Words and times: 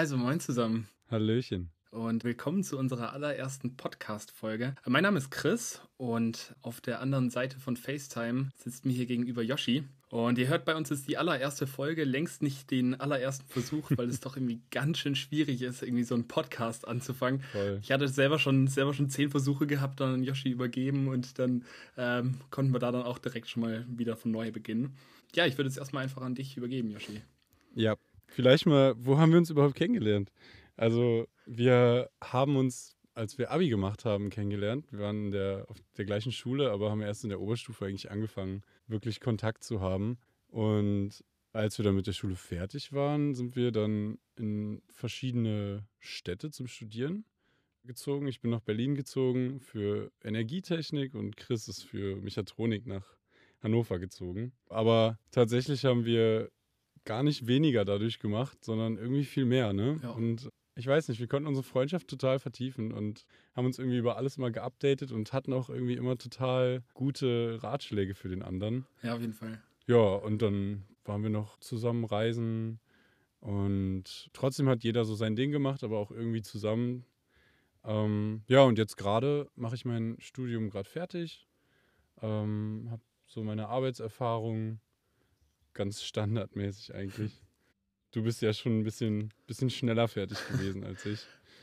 Also, 0.00 0.16
moin 0.16 0.40
zusammen. 0.40 0.88
Hallöchen. 1.10 1.68
Und 1.90 2.24
willkommen 2.24 2.64
zu 2.64 2.78
unserer 2.78 3.12
allerersten 3.12 3.76
Podcast-Folge. 3.76 4.74
Mein 4.86 5.02
Name 5.02 5.18
ist 5.18 5.30
Chris 5.30 5.82
und 5.98 6.54
auf 6.62 6.80
der 6.80 7.00
anderen 7.00 7.28
Seite 7.28 7.58
von 7.58 7.76
FaceTime 7.76 8.48
sitzt 8.56 8.86
mir 8.86 8.94
hier 8.94 9.04
gegenüber 9.04 9.42
Yoshi. 9.42 9.84
Und 10.08 10.38
ihr 10.38 10.48
hört 10.48 10.64
bei 10.64 10.74
uns 10.74 10.90
ist 10.90 11.06
die 11.06 11.18
allererste 11.18 11.66
Folge, 11.66 12.04
längst 12.04 12.40
nicht 12.40 12.70
den 12.70 12.98
allerersten 12.98 13.46
Versuch, 13.46 13.90
weil 13.94 14.08
es 14.08 14.20
doch 14.20 14.38
irgendwie 14.38 14.62
ganz 14.70 14.96
schön 14.96 15.16
schwierig 15.16 15.60
ist, 15.60 15.82
irgendwie 15.82 16.04
so 16.04 16.14
einen 16.14 16.26
Podcast 16.26 16.88
anzufangen. 16.88 17.42
Voll. 17.52 17.80
Ich 17.82 17.92
hatte 17.92 18.08
selber 18.08 18.38
schon, 18.38 18.68
selber 18.68 18.94
schon 18.94 19.10
zehn 19.10 19.28
Versuche 19.28 19.66
gehabt, 19.66 20.00
dann 20.00 20.14
an 20.14 20.22
Yoshi 20.22 20.48
übergeben 20.48 21.08
und 21.08 21.38
dann 21.38 21.66
ähm, 21.98 22.36
konnten 22.50 22.72
wir 22.72 22.78
da 22.78 22.90
dann 22.90 23.02
auch 23.02 23.18
direkt 23.18 23.50
schon 23.50 23.64
mal 23.64 23.84
wieder 23.86 24.16
von 24.16 24.30
neu 24.30 24.50
beginnen. 24.50 24.96
Ja, 25.34 25.44
ich 25.44 25.58
würde 25.58 25.68
es 25.68 25.76
erstmal 25.76 26.04
einfach 26.04 26.22
an 26.22 26.34
dich 26.34 26.56
übergeben, 26.56 26.90
Yoshi. 26.90 27.20
Ja, 27.74 27.96
vielleicht 28.30 28.66
mal, 28.66 28.94
wo 28.98 29.18
haben 29.18 29.32
wir 29.32 29.38
uns 29.38 29.50
überhaupt 29.50 29.74
kennengelernt? 29.74 30.32
Also, 30.76 31.26
wir 31.46 32.10
haben 32.22 32.56
uns, 32.56 32.96
als 33.14 33.38
wir 33.38 33.50
Abi 33.50 33.68
gemacht 33.68 34.04
haben, 34.04 34.30
kennengelernt. 34.30 34.90
Wir 34.90 35.00
waren 35.00 35.30
der, 35.30 35.66
auf 35.68 35.76
der 35.96 36.04
gleichen 36.04 36.32
Schule, 36.32 36.70
aber 36.70 36.90
haben 36.90 37.02
erst 37.02 37.24
in 37.24 37.30
der 37.30 37.40
Oberstufe 37.40 37.84
eigentlich 37.84 38.10
angefangen, 38.10 38.62
wirklich 38.86 39.20
Kontakt 39.20 39.62
zu 39.62 39.80
haben. 39.80 40.18
Und 40.48 41.22
als 41.52 41.78
wir 41.78 41.84
dann 41.84 41.96
mit 41.96 42.06
der 42.06 42.12
Schule 42.12 42.36
fertig 42.36 42.92
waren, 42.92 43.34
sind 43.34 43.56
wir 43.56 43.72
dann 43.72 44.18
in 44.36 44.82
verschiedene 44.88 45.86
Städte 45.98 46.50
zum 46.50 46.66
Studieren 46.66 47.24
gezogen. 47.84 48.26
Ich 48.28 48.40
bin 48.40 48.50
nach 48.50 48.60
Berlin 48.60 48.94
gezogen 48.94 49.60
für 49.60 50.12
Energietechnik 50.22 51.14
und 51.14 51.36
Chris 51.36 51.68
ist 51.68 51.82
für 51.82 52.16
Mechatronik 52.16 52.86
nach 52.86 53.04
Hannover 53.62 53.98
gezogen. 53.98 54.52
Aber 54.68 55.18
tatsächlich 55.30 55.84
haben 55.84 56.04
wir 56.04 56.50
gar 57.10 57.24
nicht 57.24 57.48
weniger 57.48 57.84
dadurch 57.84 58.20
gemacht, 58.20 58.64
sondern 58.64 58.96
irgendwie 58.96 59.24
viel 59.24 59.44
mehr. 59.44 59.72
Ne? 59.72 59.98
Ja. 60.00 60.10
Und 60.10 60.48
ich 60.76 60.86
weiß 60.86 61.08
nicht, 61.08 61.18
wir 61.18 61.26
konnten 61.26 61.48
unsere 61.48 61.64
Freundschaft 61.64 62.06
total 62.06 62.38
vertiefen 62.38 62.92
und 62.92 63.26
haben 63.56 63.66
uns 63.66 63.80
irgendwie 63.80 63.98
über 63.98 64.16
alles 64.16 64.38
mal 64.38 64.52
geupdatet 64.52 65.10
und 65.10 65.32
hatten 65.32 65.52
auch 65.52 65.70
irgendwie 65.70 65.94
immer 65.94 66.16
total 66.18 66.84
gute 66.94 67.58
Ratschläge 67.64 68.14
für 68.14 68.28
den 68.28 68.44
anderen. 68.44 68.86
Ja, 69.02 69.16
auf 69.16 69.20
jeden 69.20 69.32
Fall. 69.32 69.60
Ja, 69.88 69.96
und 69.96 70.40
dann 70.40 70.84
waren 71.04 71.24
wir 71.24 71.30
noch 71.30 71.58
zusammen 71.58 72.04
reisen 72.04 72.78
und 73.40 74.30
trotzdem 74.32 74.68
hat 74.68 74.84
jeder 74.84 75.04
so 75.04 75.16
sein 75.16 75.34
Ding 75.34 75.50
gemacht, 75.50 75.82
aber 75.82 75.98
auch 75.98 76.12
irgendwie 76.12 76.42
zusammen. 76.42 77.04
Ähm, 77.82 78.44
ja, 78.46 78.62
und 78.62 78.78
jetzt 78.78 78.96
gerade 78.96 79.48
mache 79.56 79.74
ich 79.74 79.84
mein 79.84 80.14
Studium 80.20 80.70
gerade 80.70 80.88
fertig, 80.88 81.48
ähm, 82.22 82.86
habe 82.88 83.02
so 83.26 83.42
meine 83.42 83.66
Arbeitserfahrung 83.66 84.78
ganz 85.74 86.02
standardmäßig 86.02 86.94
eigentlich. 86.94 87.32
Du 88.12 88.22
bist 88.22 88.42
ja 88.42 88.52
schon 88.52 88.80
ein 88.80 88.84
bisschen, 88.84 89.32
bisschen 89.46 89.70
schneller 89.70 90.08
fertig 90.08 90.38
gewesen 90.48 90.84
als 90.84 91.06
ich. 91.06 91.20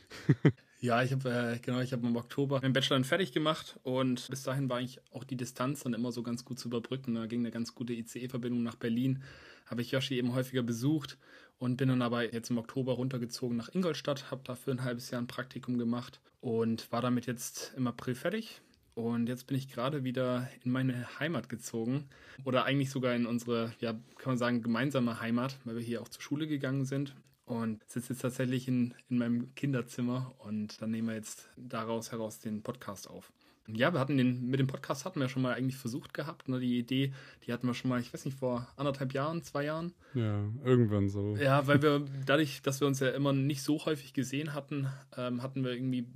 ja, 0.80 1.02
ich 1.02 1.12
habe 1.12 1.30
äh, 1.30 1.58
genau, 1.58 1.80
ich 1.80 1.92
habe 1.92 2.06
im 2.06 2.16
Oktober 2.16 2.60
meinen 2.62 2.72
Bachelor 2.72 3.04
fertig 3.04 3.32
gemacht 3.32 3.78
und 3.82 4.28
bis 4.30 4.42
dahin 4.42 4.68
war 4.70 4.78
eigentlich 4.78 5.00
auch 5.12 5.24
die 5.24 5.36
Distanz 5.36 5.82
dann 5.82 5.92
immer 5.92 6.12
so 6.12 6.22
ganz 6.22 6.44
gut 6.44 6.58
zu 6.58 6.68
überbrücken. 6.68 7.14
Da 7.14 7.26
ging 7.26 7.40
eine 7.40 7.50
ganz 7.50 7.74
gute 7.74 7.92
ICE-Verbindung 7.92 8.62
nach 8.62 8.76
Berlin. 8.76 9.22
Habe 9.66 9.82
ich 9.82 9.90
Yoshi 9.90 10.16
eben 10.16 10.32
häufiger 10.32 10.62
besucht 10.62 11.18
und 11.58 11.76
bin 11.76 11.90
dann 11.90 12.00
aber 12.00 12.32
jetzt 12.32 12.48
im 12.48 12.56
Oktober 12.56 12.94
runtergezogen 12.94 13.56
nach 13.56 13.74
Ingolstadt, 13.74 14.30
habe 14.30 14.42
dafür 14.44 14.74
ein 14.74 14.84
halbes 14.84 15.10
Jahr 15.10 15.20
ein 15.20 15.26
Praktikum 15.26 15.76
gemacht 15.76 16.20
und 16.40 16.90
war 16.90 17.02
damit 17.02 17.26
jetzt 17.26 17.74
im 17.76 17.86
April 17.86 18.14
fertig 18.14 18.62
und 18.98 19.28
jetzt 19.28 19.46
bin 19.46 19.56
ich 19.56 19.70
gerade 19.70 20.02
wieder 20.02 20.48
in 20.64 20.72
meine 20.72 21.20
Heimat 21.20 21.48
gezogen. 21.48 22.08
Oder 22.42 22.64
eigentlich 22.64 22.90
sogar 22.90 23.14
in 23.14 23.26
unsere, 23.26 23.72
ja, 23.78 23.92
kann 23.92 24.32
man 24.32 24.38
sagen, 24.38 24.60
gemeinsame 24.60 25.20
Heimat, 25.20 25.56
weil 25.64 25.76
wir 25.76 25.82
hier 25.82 26.02
auch 26.02 26.08
zur 26.08 26.20
Schule 26.20 26.48
gegangen 26.48 26.84
sind. 26.84 27.14
Und 27.44 27.80
sitze 27.88 28.12
jetzt 28.12 28.22
tatsächlich 28.22 28.66
in, 28.66 28.94
in 29.08 29.18
meinem 29.18 29.54
Kinderzimmer 29.54 30.34
und 30.38 30.82
dann 30.82 30.90
nehmen 30.90 31.06
wir 31.06 31.14
jetzt 31.14 31.48
daraus 31.56 32.10
heraus 32.10 32.40
den 32.40 32.62
Podcast 32.64 33.08
auf. 33.08 33.32
Ja, 33.70 33.92
wir 33.92 34.00
hatten 34.00 34.16
den, 34.16 34.48
mit 34.48 34.60
dem 34.60 34.66
Podcast 34.66 35.04
hatten 35.04 35.20
wir 35.20 35.28
schon 35.28 35.42
mal 35.42 35.54
eigentlich 35.54 35.76
versucht 35.76 36.14
gehabt. 36.14 36.48
Ne? 36.48 36.58
Die 36.58 36.78
Idee, 36.78 37.12
die 37.46 37.52
hatten 37.52 37.66
wir 37.66 37.74
schon 37.74 37.90
mal, 37.90 38.00
ich 38.00 38.12
weiß 38.14 38.24
nicht, 38.24 38.38
vor 38.38 38.66
anderthalb 38.76 39.12
Jahren, 39.12 39.42
zwei 39.42 39.64
Jahren. 39.64 39.92
Ja, 40.14 40.42
irgendwann 40.64 41.10
so. 41.10 41.36
Ja, 41.36 41.66
weil 41.66 41.82
wir 41.82 42.04
dadurch, 42.24 42.62
dass 42.62 42.80
wir 42.80 42.86
uns 42.86 43.00
ja 43.00 43.10
immer 43.10 43.34
nicht 43.34 43.62
so 43.62 43.84
häufig 43.84 44.14
gesehen 44.14 44.54
hatten, 44.54 44.88
ähm, 45.16 45.42
hatten 45.42 45.64
wir 45.64 45.72
irgendwie 45.72 46.06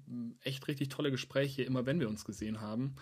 echt 0.41 0.67
richtig 0.67 0.89
tolle 0.89 1.11
Gespräche, 1.11 1.63
immer 1.63 1.85
wenn 1.85 2.01
wir 2.01 2.09
uns 2.09 2.25
gesehen 2.25 2.63
haben. 2.63 2.95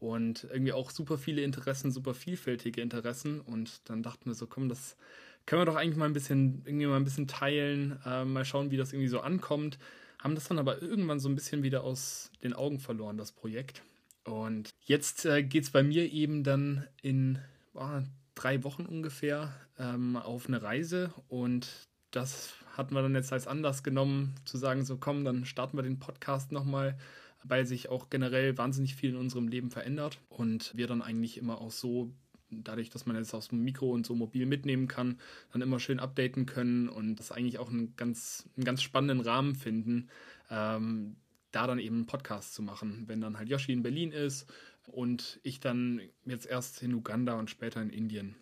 Und 0.00 0.46
irgendwie 0.50 0.72
auch 0.72 0.90
super 0.90 1.18
viele 1.18 1.42
Interessen, 1.42 1.90
super 1.90 2.14
vielfältige 2.14 2.80
Interessen. 2.80 3.40
Und 3.40 3.88
dann 3.90 4.02
dachten 4.02 4.26
wir 4.26 4.34
so, 4.34 4.46
komm, 4.46 4.70
das 4.70 4.96
können 5.44 5.60
wir 5.60 5.66
doch 5.66 5.76
eigentlich 5.76 5.96
mal 5.96 6.06
ein 6.06 6.12
bisschen, 6.14 6.62
irgendwie 6.64 6.86
mal 6.86 6.96
ein 6.96 7.04
bisschen 7.04 7.26
teilen, 7.26 7.98
äh, 8.06 8.24
mal 8.24 8.44
schauen, 8.44 8.70
wie 8.70 8.76
das 8.76 8.92
irgendwie 8.92 9.08
so 9.08 9.20
ankommt. 9.20 9.78
Haben 10.18 10.34
das 10.34 10.48
dann 10.48 10.58
aber 10.58 10.80
irgendwann 10.80 11.20
so 11.20 11.28
ein 11.28 11.34
bisschen 11.34 11.62
wieder 11.62 11.84
aus 11.84 12.30
den 12.42 12.54
Augen 12.54 12.80
verloren, 12.80 13.18
das 13.18 13.32
Projekt. 13.32 13.82
Und 14.28 14.70
jetzt 14.84 15.24
äh, 15.24 15.42
geht 15.42 15.64
es 15.64 15.70
bei 15.70 15.82
mir 15.82 16.12
eben 16.12 16.44
dann 16.44 16.86
in 17.00 17.38
oh, 17.74 18.02
drei 18.34 18.62
Wochen 18.62 18.84
ungefähr 18.84 19.52
ähm, 19.78 20.16
auf 20.16 20.46
eine 20.46 20.62
Reise. 20.62 21.12
Und 21.28 21.68
das 22.10 22.54
hatten 22.76 22.94
wir 22.94 23.02
dann 23.02 23.14
jetzt 23.14 23.32
als 23.32 23.46
Anlass 23.46 23.82
genommen, 23.82 24.34
zu 24.44 24.58
sagen, 24.58 24.84
so 24.84 24.98
komm, 24.98 25.24
dann 25.24 25.44
starten 25.44 25.76
wir 25.78 25.82
den 25.82 25.98
Podcast 25.98 26.52
nochmal, 26.52 26.98
weil 27.42 27.66
sich 27.66 27.88
auch 27.88 28.10
generell 28.10 28.58
wahnsinnig 28.58 28.94
viel 28.94 29.10
in 29.10 29.16
unserem 29.16 29.48
Leben 29.48 29.70
verändert. 29.70 30.18
Und 30.28 30.76
wir 30.76 30.86
dann 30.86 31.02
eigentlich 31.02 31.38
immer 31.38 31.60
auch 31.60 31.70
so, 31.70 32.12
dadurch, 32.50 32.90
dass 32.90 33.06
man 33.06 33.16
jetzt 33.16 33.34
aus 33.34 33.48
dem 33.48 33.64
Mikro 33.64 33.90
und 33.90 34.04
so 34.04 34.14
mobil 34.14 34.44
mitnehmen 34.46 34.88
kann, 34.88 35.18
dann 35.52 35.62
immer 35.62 35.80
schön 35.80 36.00
updaten 36.00 36.44
können 36.44 36.88
und 36.88 37.16
das 37.16 37.32
eigentlich 37.32 37.58
auch 37.58 37.70
einen 37.70 37.96
ganz, 37.96 38.48
einen 38.56 38.64
ganz 38.64 38.82
spannenden 38.82 39.20
Rahmen 39.20 39.54
finden, 39.54 40.08
ähm, 40.50 41.16
da 41.50 41.66
dann 41.66 41.78
eben 41.78 41.96
einen 41.96 42.06
Podcast 42.06 42.54
zu 42.54 42.62
machen, 42.62 43.04
wenn 43.06 43.20
dann 43.20 43.38
halt 43.38 43.48
Yoshi 43.48 43.72
in 43.72 43.82
Berlin 43.82 44.12
ist 44.12 44.46
und 44.86 45.40
ich 45.42 45.60
dann 45.60 46.00
jetzt 46.24 46.46
erst 46.46 46.82
in 46.82 46.94
Uganda 46.94 47.38
und 47.38 47.50
später 47.50 47.80
in 47.80 47.90
Indien. 47.90 48.36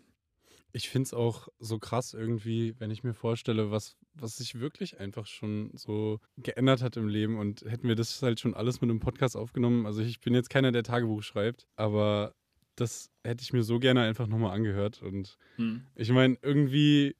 Ich 0.72 0.90
finde 0.90 1.06
es 1.06 1.14
auch 1.14 1.48
so 1.58 1.78
krass 1.78 2.12
irgendwie, 2.12 2.74
wenn 2.78 2.90
ich 2.90 3.02
mir 3.02 3.14
vorstelle, 3.14 3.70
was, 3.70 3.96
was 4.12 4.36
sich 4.36 4.60
wirklich 4.60 5.00
einfach 5.00 5.26
schon 5.26 5.70
so 5.74 6.20
geändert 6.36 6.82
hat 6.82 6.96
im 6.98 7.08
Leben 7.08 7.38
und 7.38 7.62
hätten 7.62 7.88
wir 7.88 7.94
das 7.94 8.20
halt 8.22 8.40
schon 8.40 8.54
alles 8.54 8.80
mit 8.80 8.90
einem 8.90 9.00
Podcast 9.00 9.36
aufgenommen. 9.36 9.86
Also 9.86 10.02
ich 10.02 10.20
bin 10.20 10.34
jetzt 10.34 10.50
keiner, 10.50 10.72
der 10.72 10.82
Tagebuch 10.82 11.22
schreibt, 11.22 11.66
aber 11.76 12.34
das 12.74 13.10
hätte 13.24 13.42
ich 13.42 13.54
mir 13.54 13.62
so 13.62 13.78
gerne 13.78 14.02
einfach 14.02 14.26
nochmal 14.26 14.54
angehört. 14.54 15.00
Und 15.00 15.38
hm. 15.56 15.86
ich 15.94 16.10
meine, 16.10 16.36
irgendwie 16.42 17.16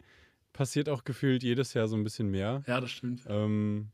passiert 0.52 0.88
auch 0.88 1.04
gefühlt 1.04 1.42
jedes 1.42 1.72
Jahr 1.74 1.88
so 1.88 1.96
ein 1.96 2.04
bisschen 2.04 2.30
mehr. 2.30 2.62
Ja, 2.66 2.80
das 2.80 2.90
stimmt. 2.90 3.22
Ähm, 3.26 3.90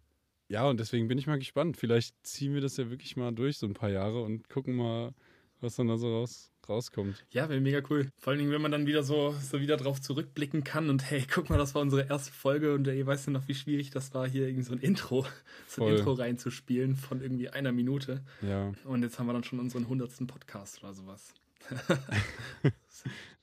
ja, 0.53 0.69
und 0.69 0.79
deswegen 0.79 1.09
bin 1.09 1.17
ich 1.17 1.27
mal 1.27 1.39
gespannt. 1.39 1.79
Vielleicht 1.79 2.15
ziehen 2.27 2.53
wir 2.53 2.61
das 2.61 2.77
ja 2.77 2.91
wirklich 2.91 3.17
mal 3.17 3.33
durch, 3.33 3.57
so 3.57 3.67
ein 3.67 3.73
paar 3.73 3.89
Jahre, 3.89 4.23
und 4.23 4.51
gucken 4.51 4.77
mal, 4.77 5.15
was 5.63 5.77
dann 5.77 5.89
da 5.89 5.97
so 5.97 6.15
raus, 6.15 6.53
rauskommt. 6.69 7.25
Ja, 7.31 7.49
wäre 7.49 7.59
mega 7.59 7.81
cool. 7.89 8.11
Vor 8.19 8.33
allen 8.33 8.39
Dingen, 8.39 8.53
wenn 8.53 8.61
man 8.61 8.71
dann 8.71 8.87
wieder 8.87 9.03
so, 9.03 9.35
so 9.41 9.63
wieder 9.63 9.79
drauf 9.79 10.03
zurückblicken 10.03 10.63
kann 10.63 10.91
und 10.91 11.11
hey, 11.11 11.25
guck 11.27 11.49
mal, 11.49 11.57
das 11.57 11.75
war 11.75 11.81
unsere 11.81 12.07
erste 12.07 12.33
Folge 12.33 12.75
und 12.75 12.87
ihr 12.87 13.07
weißt 13.07 13.29
ja 13.29 13.33
noch, 13.33 13.49
wie 13.49 13.55
schwierig 13.55 13.89
das 13.93 14.13
war, 14.13 14.29
hier 14.29 14.47
irgendwie 14.47 14.65
so 14.65 14.75
ein 14.75 14.81
Intro, 14.81 15.23
so 15.67 15.85
ein 15.85 15.89
Voll. 15.89 15.97
Intro 15.97 16.13
reinzuspielen 16.13 16.97
von 16.97 17.23
irgendwie 17.23 17.49
einer 17.49 17.73
Minute. 17.73 18.23
Ja. 18.43 18.75
Und 18.85 19.05
jetzt 19.05 19.19
haben 19.19 19.29
wir 19.29 19.33
dann 19.33 19.45
schon 19.45 19.59
unseren 19.59 19.89
hundertsten 19.89 20.27
Podcast 20.27 20.83
oder 20.85 20.93
sowas. 20.93 21.33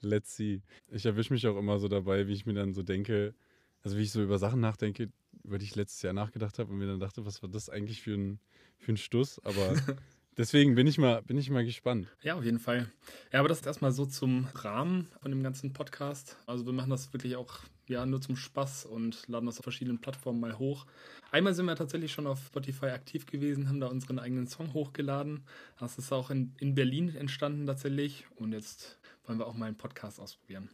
Let's 0.01 0.35
see. 0.35 0.61
Ich 0.89 1.07
erwische 1.07 1.33
mich 1.33 1.47
auch 1.47 1.57
immer 1.57 1.79
so 1.79 1.87
dabei, 1.87 2.27
wie 2.27 2.33
ich 2.33 2.45
mir 2.45 2.53
dann 2.53 2.75
so 2.75 2.83
denke, 2.83 3.33
also 3.81 3.97
wie 3.97 4.03
ich 4.03 4.11
so 4.11 4.21
über 4.21 4.37
Sachen 4.37 4.59
nachdenke, 4.59 5.09
über 5.43 5.57
die 5.57 5.65
ich 5.65 5.75
letztes 5.75 6.01
Jahr 6.01 6.13
nachgedacht 6.13 6.59
habe 6.59 6.71
und 6.71 6.77
mir 6.77 6.87
dann 6.87 6.99
dachte, 6.99 7.25
was 7.25 7.41
war 7.41 7.49
das 7.49 7.69
eigentlich 7.69 8.01
für 8.01 8.13
ein, 8.13 8.39
für 8.77 8.93
ein 8.93 8.97
Stuss? 8.97 9.39
Aber 9.43 9.75
deswegen 10.37 10.75
bin 10.75 10.87
ich, 10.87 10.97
mal, 10.97 11.21
bin 11.21 11.37
ich 11.37 11.49
mal 11.49 11.65
gespannt. 11.65 12.07
Ja, 12.21 12.35
auf 12.35 12.43
jeden 12.43 12.59
Fall. 12.59 12.91
Ja, 13.31 13.39
aber 13.39 13.49
das 13.49 13.59
ist 13.59 13.65
erstmal 13.65 13.91
so 13.91 14.05
zum 14.05 14.47
Rahmen 14.53 15.07
von 15.21 15.31
dem 15.31 15.43
ganzen 15.43 15.73
Podcast. 15.73 16.37
Also 16.45 16.65
wir 16.65 16.73
machen 16.73 16.89
das 16.89 17.13
wirklich 17.13 17.35
auch 17.35 17.59
ja, 17.87 18.05
nur 18.05 18.21
zum 18.21 18.35
Spaß 18.35 18.85
und 18.85 19.27
laden 19.27 19.47
das 19.47 19.57
auf 19.57 19.63
verschiedenen 19.63 19.99
Plattformen 19.99 20.39
mal 20.39 20.59
hoch. 20.59 20.85
Einmal 21.31 21.53
sind 21.53 21.65
wir 21.65 21.75
tatsächlich 21.75 22.11
schon 22.11 22.27
auf 22.27 22.45
Spotify 22.45 22.87
aktiv 22.87 23.25
gewesen, 23.25 23.67
haben 23.67 23.79
da 23.79 23.87
unseren 23.87 24.19
eigenen 24.19 24.47
Song 24.47 24.73
hochgeladen. 24.73 25.43
Das 25.79 25.97
ist 25.97 26.11
auch 26.11 26.29
in, 26.29 26.53
in 26.59 26.75
Berlin 26.75 27.15
entstanden 27.15 27.65
tatsächlich. 27.65 28.25
Und 28.35 28.53
jetzt 28.53 28.99
wollen 29.25 29.39
wir 29.39 29.47
auch 29.47 29.55
mal 29.55 29.65
einen 29.65 29.77
Podcast 29.77 30.19
ausprobieren. 30.19 30.69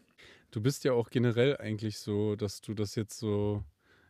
Du 0.51 0.61
bist 0.61 0.83
ja 0.83 0.93
auch 0.93 1.09
generell 1.09 1.57
eigentlich 1.57 1.97
so, 1.97 2.35
dass 2.35 2.61
du 2.61 2.73
das 2.73 2.95
jetzt 2.95 3.17
so 3.17 3.63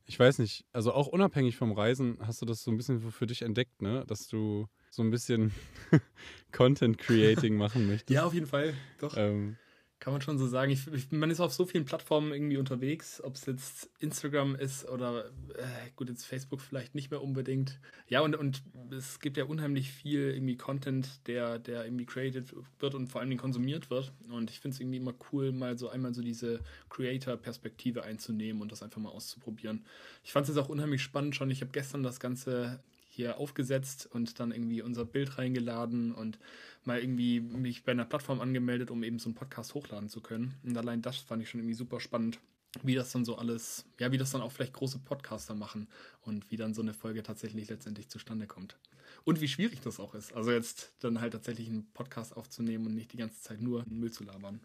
ich 0.06 0.20
weiß 0.20 0.40
nicht, 0.40 0.66
also 0.72 0.94
auch 0.94 1.08
unabhängig 1.08 1.58
vom 1.58 1.72
Reisen 1.72 2.18
hast 2.22 2.42
du 2.42 2.46
das 2.46 2.64
so 2.64 2.72
ein 2.72 2.78
bisschen 2.78 3.02
für 3.12 3.26
dich 3.26 3.42
entdeckt, 3.42 3.82
ne? 3.82 4.06
Dass 4.08 4.28
du 4.28 4.68
so 4.90 5.04
ein 5.04 5.10
bisschen 5.10 5.52
Content 6.52 6.98
Creating 6.98 7.58
machen 7.58 7.88
möchtest. 7.88 8.12
Ja, 8.12 8.26
auf 8.26 8.34
jeden 8.34 8.48
Fall, 8.48 8.74
doch. 9.00 9.16
Ähm, 9.18 9.58
Kann 10.00 10.12
man 10.12 10.22
schon 10.22 10.38
so 10.38 10.46
sagen. 10.46 10.72
Ich, 10.72 10.88
ich, 10.88 11.12
man 11.12 11.32
ist 11.32 11.40
auf 11.40 11.54
so 11.54 11.66
vielen 11.66 11.86
Plattformen 11.86 12.34
irgendwie 12.34 12.58
unterwegs, 12.58 13.22
ob 13.24 13.36
es 13.36 13.46
jetzt 13.46 13.90
Instagram 14.00 14.56
ist 14.56 14.88
oder 14.90 15.26
äh, 15.56 15.90
gut, 15.96 16.10
jetzt 16.10 16.26
Facebook 16.26 16.62
vielleicht 16.62 16.96
nicht 16.96 17.12
mehr 17.12 17.24
unbedingt. 17.24 17.80
Ja, 18.08 18.20
und, 18.20 18.36
und 18.36 18.62
es 18.92 19.20
gibt 19.20 19.38
ja 19.38 19.46
unheimlich 19.46 19.92
viel 19.92 20.32
irgendwie 20.32 20.58
Content, 20.58 21.26
der, 21.28 21.60
der 21.60 21.86
irgendwie 21.86 22.06
created 22.06 22.54
wird 22.80 22.94
und 22.94 23.08
vor 23.08 23.22
allem 23.22 23.38
konsumiert 23.38 23.90
wird. 23.90 24.12
Und 24.30 24.52
ich 24.52 24.60
finde 24.60 24.76
es 24.76 24.82
irgendwie 24.82 24.98
immer 24.98 25.14
cool, 25.32 25.52
mal 25.54 25.78
so 25.78 25.90
einmal 25.90 26.14
so 26.14 26.22
diese 26.22 26.60
Creator-Perspektive 26.90 28.04
einzunehmen 28.04 28.62
und 28.62 28.72
das 28.72 28.84
einfach 28.84 29.02
mal 29.02 29.10
auszuprobieren. 29.10 29.86
Ich 30.24 30.34
fand 30.34 30.48
es 30.48 30.56
jetzt 30.56 30.64
auch 30.64 30.70
unheimlich 30.70 31.02
spannend 31.02 31.36
schon. 31.36 31.50
Ich 31.50 31.62
habe 31.62 31.72
gestern 31.72 32.04
das 32.04 32.20
Ganze 32.20 32.80
hier 33.16 33.38
aufgesetzt 33.38 34.08
und 34.12 34.40
dann 34.40 34.52
irgendwie 34.52 34.82
unser 34.82 35.06
Bild 35.06 35.38
reingeladen 35.38 36.14
und 36.14 36.38
mal 36.84 37.00
irgendwie 37.00 37.40
mich 37.40 37.84
bei 37.84 37.92
einer 37.92 38.06
Plattform 38.06 38.42
angemeldet, 38.42 38.92
um 38.92 39.04
eben 39.04 39.20
so 39.20 39.30
einen 39.30 39.36
Podcast 39.36 39.74
hochladen 39.74 40.10
zu 40.10 40.22
können. 40.22 40.56
Und 40.64 40.78
allein 40.78 41.02
das 41.02 41.18
fand 41.18 41.42
ich 41.42 41.50
schon 41.50 41.62
irgendwie 41.62 41.76
super 41.76 42.00
spannend, 42.00 42.40
wie 42.84 42.96
das 42.96 43.12
dann 43.12 43.26
so 43.26 43.38
alles, 43.38 43.86
ja, 44.00 44.12
wie 44.12 44.18
das 44.18 44.32
dann 44.32 44.42
auch 44.42 44.52
vielleicht 44.52 44.74
große 44.74 45.00
Podcaster 45.00 45.56
machen 45.56 45.88
und 46.22 46.52
wie 46.52 46.58
dann 46.58 46.74
so 46.74 46.82
eine 46.82 46.94
Folge 46.94 47.24
tatsächlich 47.24 47.70
letztendlich 47.70 48.10
zustande 48.10 48.48
kommt. 48.48 48.78
Und 49.24 49.42
wie 49.42 49.48
schwierig 49.48 49.82
das 49.82 50.00
auch 50.00 50.14
ist. 50.14 50.34
Also 50.34 50.52
jetzt 50.52 50.92
dann 51.00 51.22
halt 51.22 51.34
tatsächlich 51.34 51.70
einen 51.70 51.92
Podcast 51.94 52.36
aufzunehmen 52.36 52.86
und 52.86 52.96
nicht 52.96 53.14
die 53.14 53.18
ganze 53.18 53.42
Zeit 53.42 53.62
nur 53.62 53.86
Müll 53.88 54.12
zu 54.12 54.24
labern. 54.24 54.60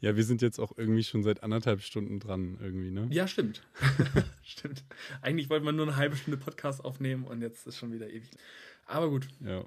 ja, 0.00 0.16
wir 0.16 0.24
sind 0.24 0.42
jetzt 0.42 0.58
auch 0.58 0.72
irgendwie 0.76 1.04
schon 1.04 1.22
seit 1.22 1.42
anderthalb 1.42 1.82
Stunden 1.82 2.20
dran, 2.20 2.58
irgendwie, 2.60 2.90
ne? 2.90 3.08
Ja, 3.10 3.26
stimmt. 3.26 3.62
stimmt. 4.42 4.84
Eigentlich 5.22 5.50
wollte 5.50 5.64
man 5.64 5.76
nur 5.76 5.86
eine 5.86 5.96
halbe 5.96 6.16
Stunde 6.16 6.38
Podcast 6.38 6.84
aufnehmen 6.84 7.24
und 7.24 7.42
jetzt 7.42 7.66
ist 7.66 7.76
schon 7.76 7.92
wieder 7.92 8.08
ewig. 8.08 8.30
Aber 8.86 9.10
gut. 9.10 9.28
Ja. 9.40 9.64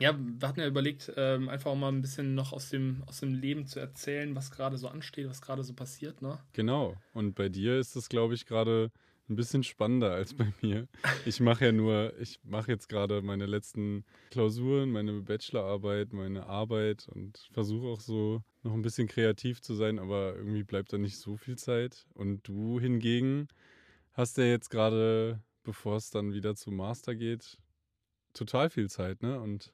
Ja, 0.00 0.18
wir 0.18 0.48
hatten 0.48 0.60
ja 0.60 0.66
überlegt, 0.66 1.12
ähm, 1.16 1.50
einfach 1.50 1.74
mal 1.74 1.92
ein 1.92 2.00
bisschen 2.00 2.34
noch 2.34 2.52
aus 2.54 2.70
dem, 2.70 3.02
aus 3.06 3.20
dem 3.20 3.34
Leben 3.34 3.66
zu 3.66 3.78
erzählen, 3.78 4.34
was 4.34 4.50
gerade 4.50 4.78
so 4.78 4.88
ansteht, 4.88 5.28
was 5.28 5.42
gerade 5.42 5.62
so 5.64 5.74
passiert, 5.74 6.22
ne? 6.22 6.38
Genau. 6.54 6.96
Und 7.12 7.34
bei 7.34 7.50
dir 7.50 7.78
ist 7.78 7.94
das, 7.94 8.08
glaube 8.08 8.32
ich, 8.32 8.46
gerade 8.46 8.90
ein 9.28 9.36
bisschen 9.36 9.62
spannender 9.62 10.12
als 10.12 10.34
bei 10.34 10.52
mir. 10.60 10.88
Ich 11.24 11.40
mache 11.40 11.66
ja 11.66 11.72
nur, 11.72 12.18
ich 12.18 12.40
mache 12.42 12.70
jetzt 12.72 12.88
gerade 12.88 13.22
meine 13.22 13.46
letzten 13.46 14.04
Klausuren, 14.30 14.90
meine 14.90 15.12
Bachelorarbeit, 15.22 16.12
meine 16.12 16.46
Arbeit 16.46 17.08
und 17.08 17.48
versuche 17.52 17.86
auch 17.86 18.00
so 18.00 18.42
noch 18.62 18.74
ein 18.74 18.82
bisschen 18.82 19.08
kreativ 19.08 19.60
zu 19.60 19.74
sein, 19.74 19.98
aber 19.98 20.36
irgendwie 20.36 20.64
bleibt 20.64 20.92
da 20.92 20.98
nicht 20.98 21.18
so 21.18 21.36
viel 21.36 21.56
Zeit. 21.56 22.06
Und 22.14 22.46
du 22.46 22.80
hingegen 22.80 23.48
hast 24.12 24.38
ja 24.38 24.44
jetzt 24.44 24.70
gerade, 24.70 25.42
bevor 25.62 25.96
es 25.96 26.10
dann 26.10 26.32
wieder 26.32 26.54
zum 26.54 26.76
Master 26.76 27.14
geht, 27.14 27.58
total 28.34 28.70
viel 28.70 28.88
Zeit, 28.88 29.22
ne? 29.22 29.40
Und 29.40 29.72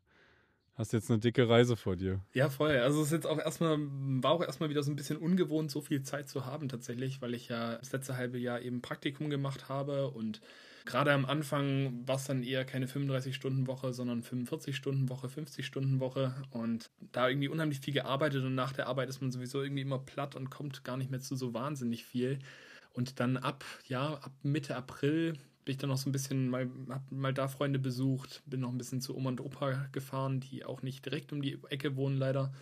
Hast 0.79 0.93
jetzt 0.93 1.11
eine 1.11 1.19
dicke 1.19 1.49
Reise 1.49 1.77
vor 1.77 1.97
dir. 1.97 2.21
Ja, 2.35 2.49
voll. 2.51 2.79
Also 2.79 3.01
es 3.01 3.09
ist 3.09 3.13
jetzt 3.13 3.27
auch 3.27 3.41
erstmal, 3.41 3.79
war 3.81 4.31
auch 4.31 4.43
erstmal 4.43 4.71
wieder 4.71 4.85
so 4.85 4.93
ein 4.93 4.97
bisschen 4.97 5.17
ungewohnt, 5.17 5.73
so 5.73 5.81
viel 5.81 6.03
Zeit 6.03 6.29
zu 6.29 6.47
haben 6.47 6.69
tatsächlich, 6.69 7.21
weil 7.21 7.35
ich 7.35 7.49
ja 7.49 7.77
das 7.79 7.91
letzte 7.91 8.17
halbe 8.17 8.39
Jahr 8.39 8.63
eben 8.63 8.81
Praktikum 8.81 9.29
gemacht 9.29 9.69
habe 9.69 10.09
und 10.09 10.41
gerade 10.85 11.13
am 11.13 11.25
Anfang 11.25 12.07
war 12.07 12.15
es 12.15 12.27
dann 12.27 12.45
eher 12.45 12.65
keine 12.65 12.87
35-Stunden-Woche, 12.87 13.93
sondern 13.93 14.23
45-Stunden-Woche, 14.23 15.27
50-Stunden-Woche 15.27 16.37
und 16.53 16.91
da 17.11 17.29
irgendwie 17.29 17.49
unheimlich 17.49 17.81
viel 17.81 17.95
gearbeitet 17.95 18.45
und 18.45 18.55
nach 18.55 18.73
der 18.73 18.87
Arbeit 18.87 19.09
ist 19.09 19.21
man 19.21 19.33
sowieso 19.33 19.61
irgendwie 19.61 19.83
immer 19.83 19.99
platt 19.99 20.37
und 20.37 20.49
kommt 20.49 20.85
gar 20.85 20.97
nicht 20.97 21.11
mehr 21.11 21.21
zu 21.21 21.35
so 21.35 21.55
wahnsinnig 21.55 22.05
viel. 22.05 22.39
Und 22.93 23.19
dann 23.19 23.37
ab, 23.37 23.65
ja, 23.89 24.15
ab 24.15 24.33
Mitte 24.45 24.77
April 24.77 25.35
bin 25.69 25.75
ich 25.75 25.79
dann 25.81 25.91
noch 25.91 25.99
so 25.99 26.09
ein 26.09 26.13
bisschen 26.13 26.49
mal, 26.49 26.71
hab 26.89 27.13
mal 27.13 27.35
da 27.35 27.47
Freunde 27.47 27.79
besucht, 27.79 28.43
bin 28.47 28.61
noch 28.61 28.71
ein 28.71 28.79
bisschen 28.79 29.03
zu 29.03 29.15
Oma 29.15 29.29
und 29.29 29.43
Opa 29.43 29.89
gefahren, 29.93 30.41
die 30.41 30.65
auch 30.65 30.81
nicht 30.81 31.05
direkt 31.05 31.31
um 31.31 31.43
die 31.43 31.59
Ecke 31.69 31.95
wohnen 31.95 32.17
leider. 32.17 32.55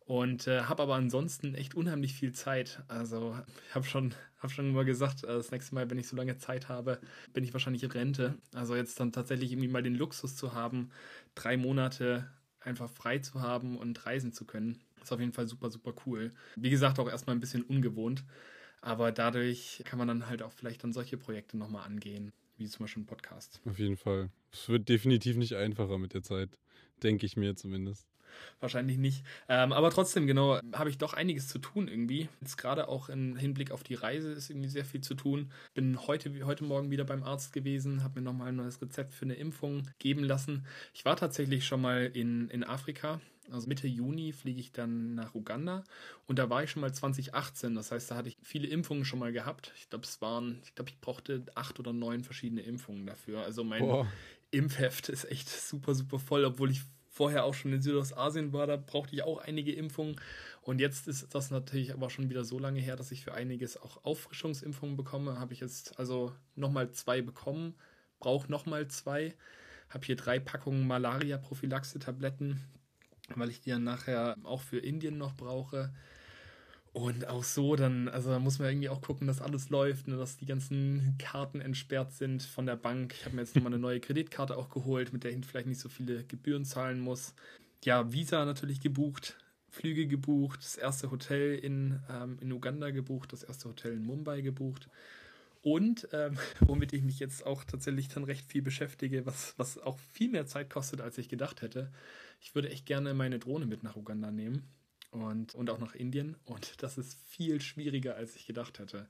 Und 0.00 0.46
äh, 0.46 0.64
habe 0.64 0.82
aber 0.82 0.96
ansonsten 0.96 1.54
echt 1.54 1.74
unheimlich 1.74 2.12
viel 2.12 2.32
Zeit. 2.32 2.82
Also 2.86 3.34
ich 3.66 3.74
habe 3.74 3.86
schon, 3.86 4.14
hab 4.40 4.50
schon 4.50 4.68
immer 4.68 4.84
gesagt, 4.84 5.24
äh, 5.24 5.28
das 5.28 5.52
nächste 5.52 5.74
Mal, 5.74 5.88
wenn 5.88 5.96
ich 5.96 6.06
so 6.06 6.16
lange 6.16 6.36
Zeit 6.36 6.68
habe, 6.68 6.98
bin 7.32 7.44
ich 7.44 7.54
wahrscheinlich 7.54 7.82
in 7.82 7.92
Rente. 7.92 8.34
Also 8.52 8.76
jetzt 8.76 9.00
dann 9.00 9.10
tatsächlich 9.10 9.52
irgendwie 9.52 9.68
mal 9.68 9.82
den 9.82 9.94
Luxus 9.94 10.36
zu 10.36 10.52
haben, 10.52 10.90
drei 11.34 11.56
Monate 11.56 12.28
einfach 12.60 12.90
frei 12.90 13.20
zu 13.20 13.40
haben 13.40 13.78
und 13.78 14.04
reisen 14.04 14.34
zu 14.34 14.44
können. 14.44 14.78
Ist 15.02 15.14
auf 15.14 15.20
jeden 15.20 15.32
Fall 15.32 15.48
super, 15.48 15.70
super 15.70 15.94
cool. 16.04 16.34
Wie 16.56 16.68
gesagt, 16.68 16.98
auch 16.98 17.08
erstmal 17.08 17.34
ein 17.34 17.40
bisschen 17.40 17.62
ungewohnt. 17.62 18.22
Aber 18.82 19.12
dadurch 19.12 19.82
kann 19.86 19.98
man 19.98 20.08
dann 20.08 20.26
halt 20.26 20.42
auch 20.42 20.52
vielleicht 20.52 20.84
dann 20.84 20.92
solche 20.92 21.16
Projekte 21.16 21.56
nochmal 21.56 21.86
angehen 21.86 22.32
wie 22.60 22.68
zum 22.68 22.84
Beispiel 22.84 23.02
ein 23.02 23.06
Podcast. 23.06 23.60
Auf 23.64 23.78
jeden 23.78 23.96
Fall. 23.96 24.30
Es 24.52 24.68
wird 24.68 24.88
definitiv 24.88 25.36
nicht 25.36 25.54
einfacher 25.54 25.98
mit 25.98 26.14
der 26.14 26.22
Zeit, 26.22 26.50
denke 27.02 27.26
ich 27.26 27.36
mir 27.36 27.56
zumindest. 27.56 28.06
Wahrscheinlich 28.60 28.98
nicht. 28.98 29.24
Ähm, 29.48 29.72
aber 29.72 29.90
trotzdem, 29.90 30.26
genau, 30.26 30.60
habe 30.72 30.90
ich 30.90 30.98
doch 30.98 31.14
einiges 31.14 31.48
zu 31.48 31.58
tun 31.58 31.88
irgendwie. 31.88 32.28
Jetzt 32.40 32.56
gerade 32.56 32.88
auch 32.88 33.08
im 33.08 33.36
Hinblick 33.36 33.70
auf 33.70 33.82
die 33.82 33.94
Reise 33.94 34.32
ist 34.32 34.50
irgendwie 34.50 34.68
sehr 34.68 34.84
viel 34.84 35.00
zu 35.00 35.14
tun. 35.14 35.50
Bin 35.74 36.06
heute, 36.06 36.32
heute 36.44 36.64
Morgen 36.64 36.90
wieder 36.90 37.04
beim 37.04 37.22
Arzt 37.22 37.52
gewesen, 37.52 38.04
habe 38.04 38.20
mir 38.20 38.24
nochmal 38.24 38.48
ein 38.48 38.56
neues 38.56 38.80
Rezept 38.80 39.14
für 39.14 39.24
eine 39.24 39.34
Impfung 39.34 39.88
geben 39.98 40.22
lassen. 40.22 40.66
Ich 40.94 41.04
war 41.04 41.16
tatsächlich 41.16 41.64
schon 41.66 41.80
mal 41.80 42.10
in, 42.14 42.48
in 42.50 42.64
Afrika 42.64 43.20
also 43.52 43.66
Mitte 43.66 43.86
Juni 43.86 44.32
fliege 44.32 44.60
ich 44.60 44.72
dann 44.72 45.14
nach 45.14 45.34
Uganda 45.34 45.84
und 46.26 46.38
da 46.38 46.50
war 46.50 46.62
ich 46.62 46.70
schon 46.70 46.82
mal 46.82 46.92
2018. 46.92 47.74
Das 47.74 47.92
heißt, 47.92 48.10
da 48.10 48.16
hatte 48.16 48.28
ich 48.28 48.36
viele 48.42 48.68
Impfungen 48.68 49.04
schon 49.04 49.18
mal 49.18 49.32
gehabt. 49.32 49.72
Ich 49.76 49.88
glaube, 49.88 50.04
es 50.04 50.20
waren, 50.20 50.60
ich 50.64 50.74
glaube, 50.74 50.90
ich 50.90 51.00
brauchte 51.00 51.44
acht 51.54 51.78
oder 51.78 51.92
neun 51.92 52.24
verschiedene 52.24 52.62
Impfungen 52.62 53.06
dafür. 53.06 53.42
Also 53.42 53.64
mein 53.64 53.82
Boah. 53.82 54.06
Impfheft 54.50 55.08
ist 55.08 55.30
echt 55.30 55.48
super, 55.48 55.94
super 55.94 56.18
voll, 56.18 56.44
obwohl 56.44 56.70
ich 56.70 56.82
vorher 57.10 57.44
auch 57.44 57.54
schon 57.54 57.72
in 57.72 57.82
Südostasien 57.82 58.52
war, 58.52 58.66
da 58.66 58.76
brauchte 58.76 59.14
ich 59.14 59.22
auch 59.22 59.38
einige 59.38 59.72
Impfungen. 59.72 60.16
Und 60.62 60.80
jetzt 60.80 61.08
ist 61.08 61.34
das 61.34 61.50
natürlich 61.50 61.92
aber 61.92 62.08
schon 62.08 62.30
wieder 62.30 62.44
so 62.44 62.58
lange 62.58 62.80
her, 62.80 62.96
dass 62.96 63.10
ich 63.10 63.24
für 63.24 63.34
einiges 63.34 63.76
auch 63.76 64.04
Auffrischungsimpfungen 64.04 64.96
bekomme. 64.96 65.38
Habe 65.38 65.52
ich 65.52 65.60
jetzt 65.60 65.98
also 65.98 66.32
nochmal 66.54 66.92
zwei 66.92 67.20
bekommen, 67.20 67.74
brauche 68.20 68.50
nochmal 68.50 68.88
zwei. 68.88 69.34
Habe 69.88 70.06
hier 70.06 70.16
drei 70.16 70.38
Packungen 70.38 70.86
Malaria-Prophylaxe-Tabletten 70.86 72.60
weil 73.36 73.50
ich 73.50 73.60
die 73.60 73.70
dann 73.70 73.84
nachher 73.84 74.36
auch 74.44 74.62
für 74.62 74.78
Indien 74.78 75.18
noch 75.18 75.34
brauche. 75.34 75.92
Und 76.92 77.28
auch 77.28 77.44
so, 77.44 77.76
dann, 77.76 78.08
also 78.08 78.30
da 78.30 78.40
muss 78.40 78.58
man 78.58 78.68
irgendwie 78.68 78.88
auch 78.88 79.00
gucken, 79.00 79.28
dass 79.28 79.40
alles 79.40 79.70
läuft, 79.70 80.08
ne, 80.08 80.16
dass 80.16 80.38
die 80.38 80.46
ganzen 80.46 81.14
Karten 81.18 81.60
entsperrt 81.60 82.12
sind 82.12 82.42
von 82.42 82.66
der 82.66 82.74
Bank. 82.74 83.14
Ich 83.14 83.24
habe 83.24 83.36
mir 83.36 83.42
jetzt 83.42 83.54
nochmal 83.54 83.72
eine 83.72 83.80
neue 83.80 84.00
Kreditkarte 84.00 84.56
auch 84.56 84.70
geholt, 84.70 85.12
mit 85.12 85.22
der 85.22 85.30
ich 85.30 85.46
vielleicht 85.46 85.68
nicht 85.68 85.80
so 85.80 85.88
viele 85.88 86.24
Gebühren 86.24 86.64
zahlen 86.64 86.98
muss. 86.98 87.34
Ja, 87.84 88.12
Visa 88.12 88.44
natürlich 88.44 88.80
gebucht, 88.80 89.38
Flüge 89.68 90.08
gebucht, 90.08 90.60
das 90.62 90.76
erste 90.76 91.12
Hotel 91.12 91.54
in, 91.54 92.00
ähm, 92.10 92.38
in 92.40 92.50
Uganda 92.50 92.90
gebucht, 92.90 93.32
das 93.32 93.44
erste 93.44 93.68
Hotel 93.68 93.92
in 93.92 94.04
Mumbai 94.04 94.40
gebucht. 94.40 94.88
Und 95.62 96.08
ähm, 96.12 96.38
womit 96.60 96.92
ich 96.92 97.02
mich 97.02 97.20
jetzt 97.20 97.46
auch 97.46 97.62
tatsächlich 97.62 98.08
dann 98.08 98.24
recht 98.24 98.46
viel 98.50 98.62
beschäftige, 98.62 99.26
was, 99.26 99.54
was 99.58 99.78
auch 99.78 99.98
viel 100.12 100.30
mehr 100.30 100.46
Zeit 100.46 100.70
kostet, 100.70 101.00
als 101.00 101.18
ich 101.18 101.28
gedacht 101.28 101.62
hätte, 101.62 101.92
ich 102.40 102.54
würde 102.54 102.70
echt 102.70 102.86
gerne 102.86 103.14
meine 103.14 103.38
Drohne 103.38 103.66
mit 103.66 103.82
nach 103.82 103.96
Uganda 103.96 104.30
nehmen 104.30 104.68
und, 105.10 105.54
und 105.54 105.70
auch 105.70 105.78
nach 105.78 105.94
Indien. 105.94 106.36
Und 106.44 106.82
das 106.82 106.98
ist 106.98 107.14
viel 107.26 107.60
schwieriger, 107.60 108.16
als 108.16 108.36
ich 108.36 108.46
gedacht 108.46 108.78
hätte. 108.78 109.08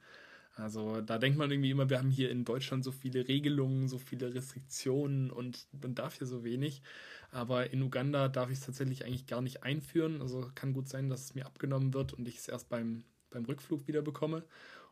Also 0.56 1.00
da 1.00 1.19
denkt 1.19 1.38
man 1.38 1.50
irgendwie 1.50 1.71
immer, 1.71 1.88
wir 1.88 1.99
haben 1.99 2.11
hier 2.11 2.31
in 2.31 2.44
Deutschland 2.44 2.85
so 2.85 2.91
viele 2.91 3.29
Regelungen, 3.29 3.88
so 3.88 3.99
viele 3.99 4.35
Restriktionen 4.35 5.31
und 5.31 5.66
man 5.81 5.95
darf 5.95 6.19
hier 6.19 6.26
so 6.26 6.45
wenig. 6.45 6.83
Aber 7.31 7.73
in 7.73 7.83
Uganda 7.83 8.28
darf 8.28 8.50
ich 8.50 8.59
es 8.59 8.66
tatsächlich 8.66 9.05
eigentlich 9.05 9.26
gar 9.26 9.43
nicht 9.43 9.62
einführen. 9.62 10.21
Also 10.21 10.50
kann 10.55 10.73
gut 10.73 10.88
sein, 10.88 11.09
dass 11.09 11.25
es 11.25 11.35
mir 11.35 11.47
abgenommen 11.47 11.95
wird 11.95 12.12
und 12.12 12.26
ich 12.26 12.38
es 12.38 12.49
erst 12.49 12.69
beim, 12.69 13.05
beim 13.31 13.45
Rückflug 13.45 13.87
wieder 13.87 14.02
bekomme. 14.02 14.45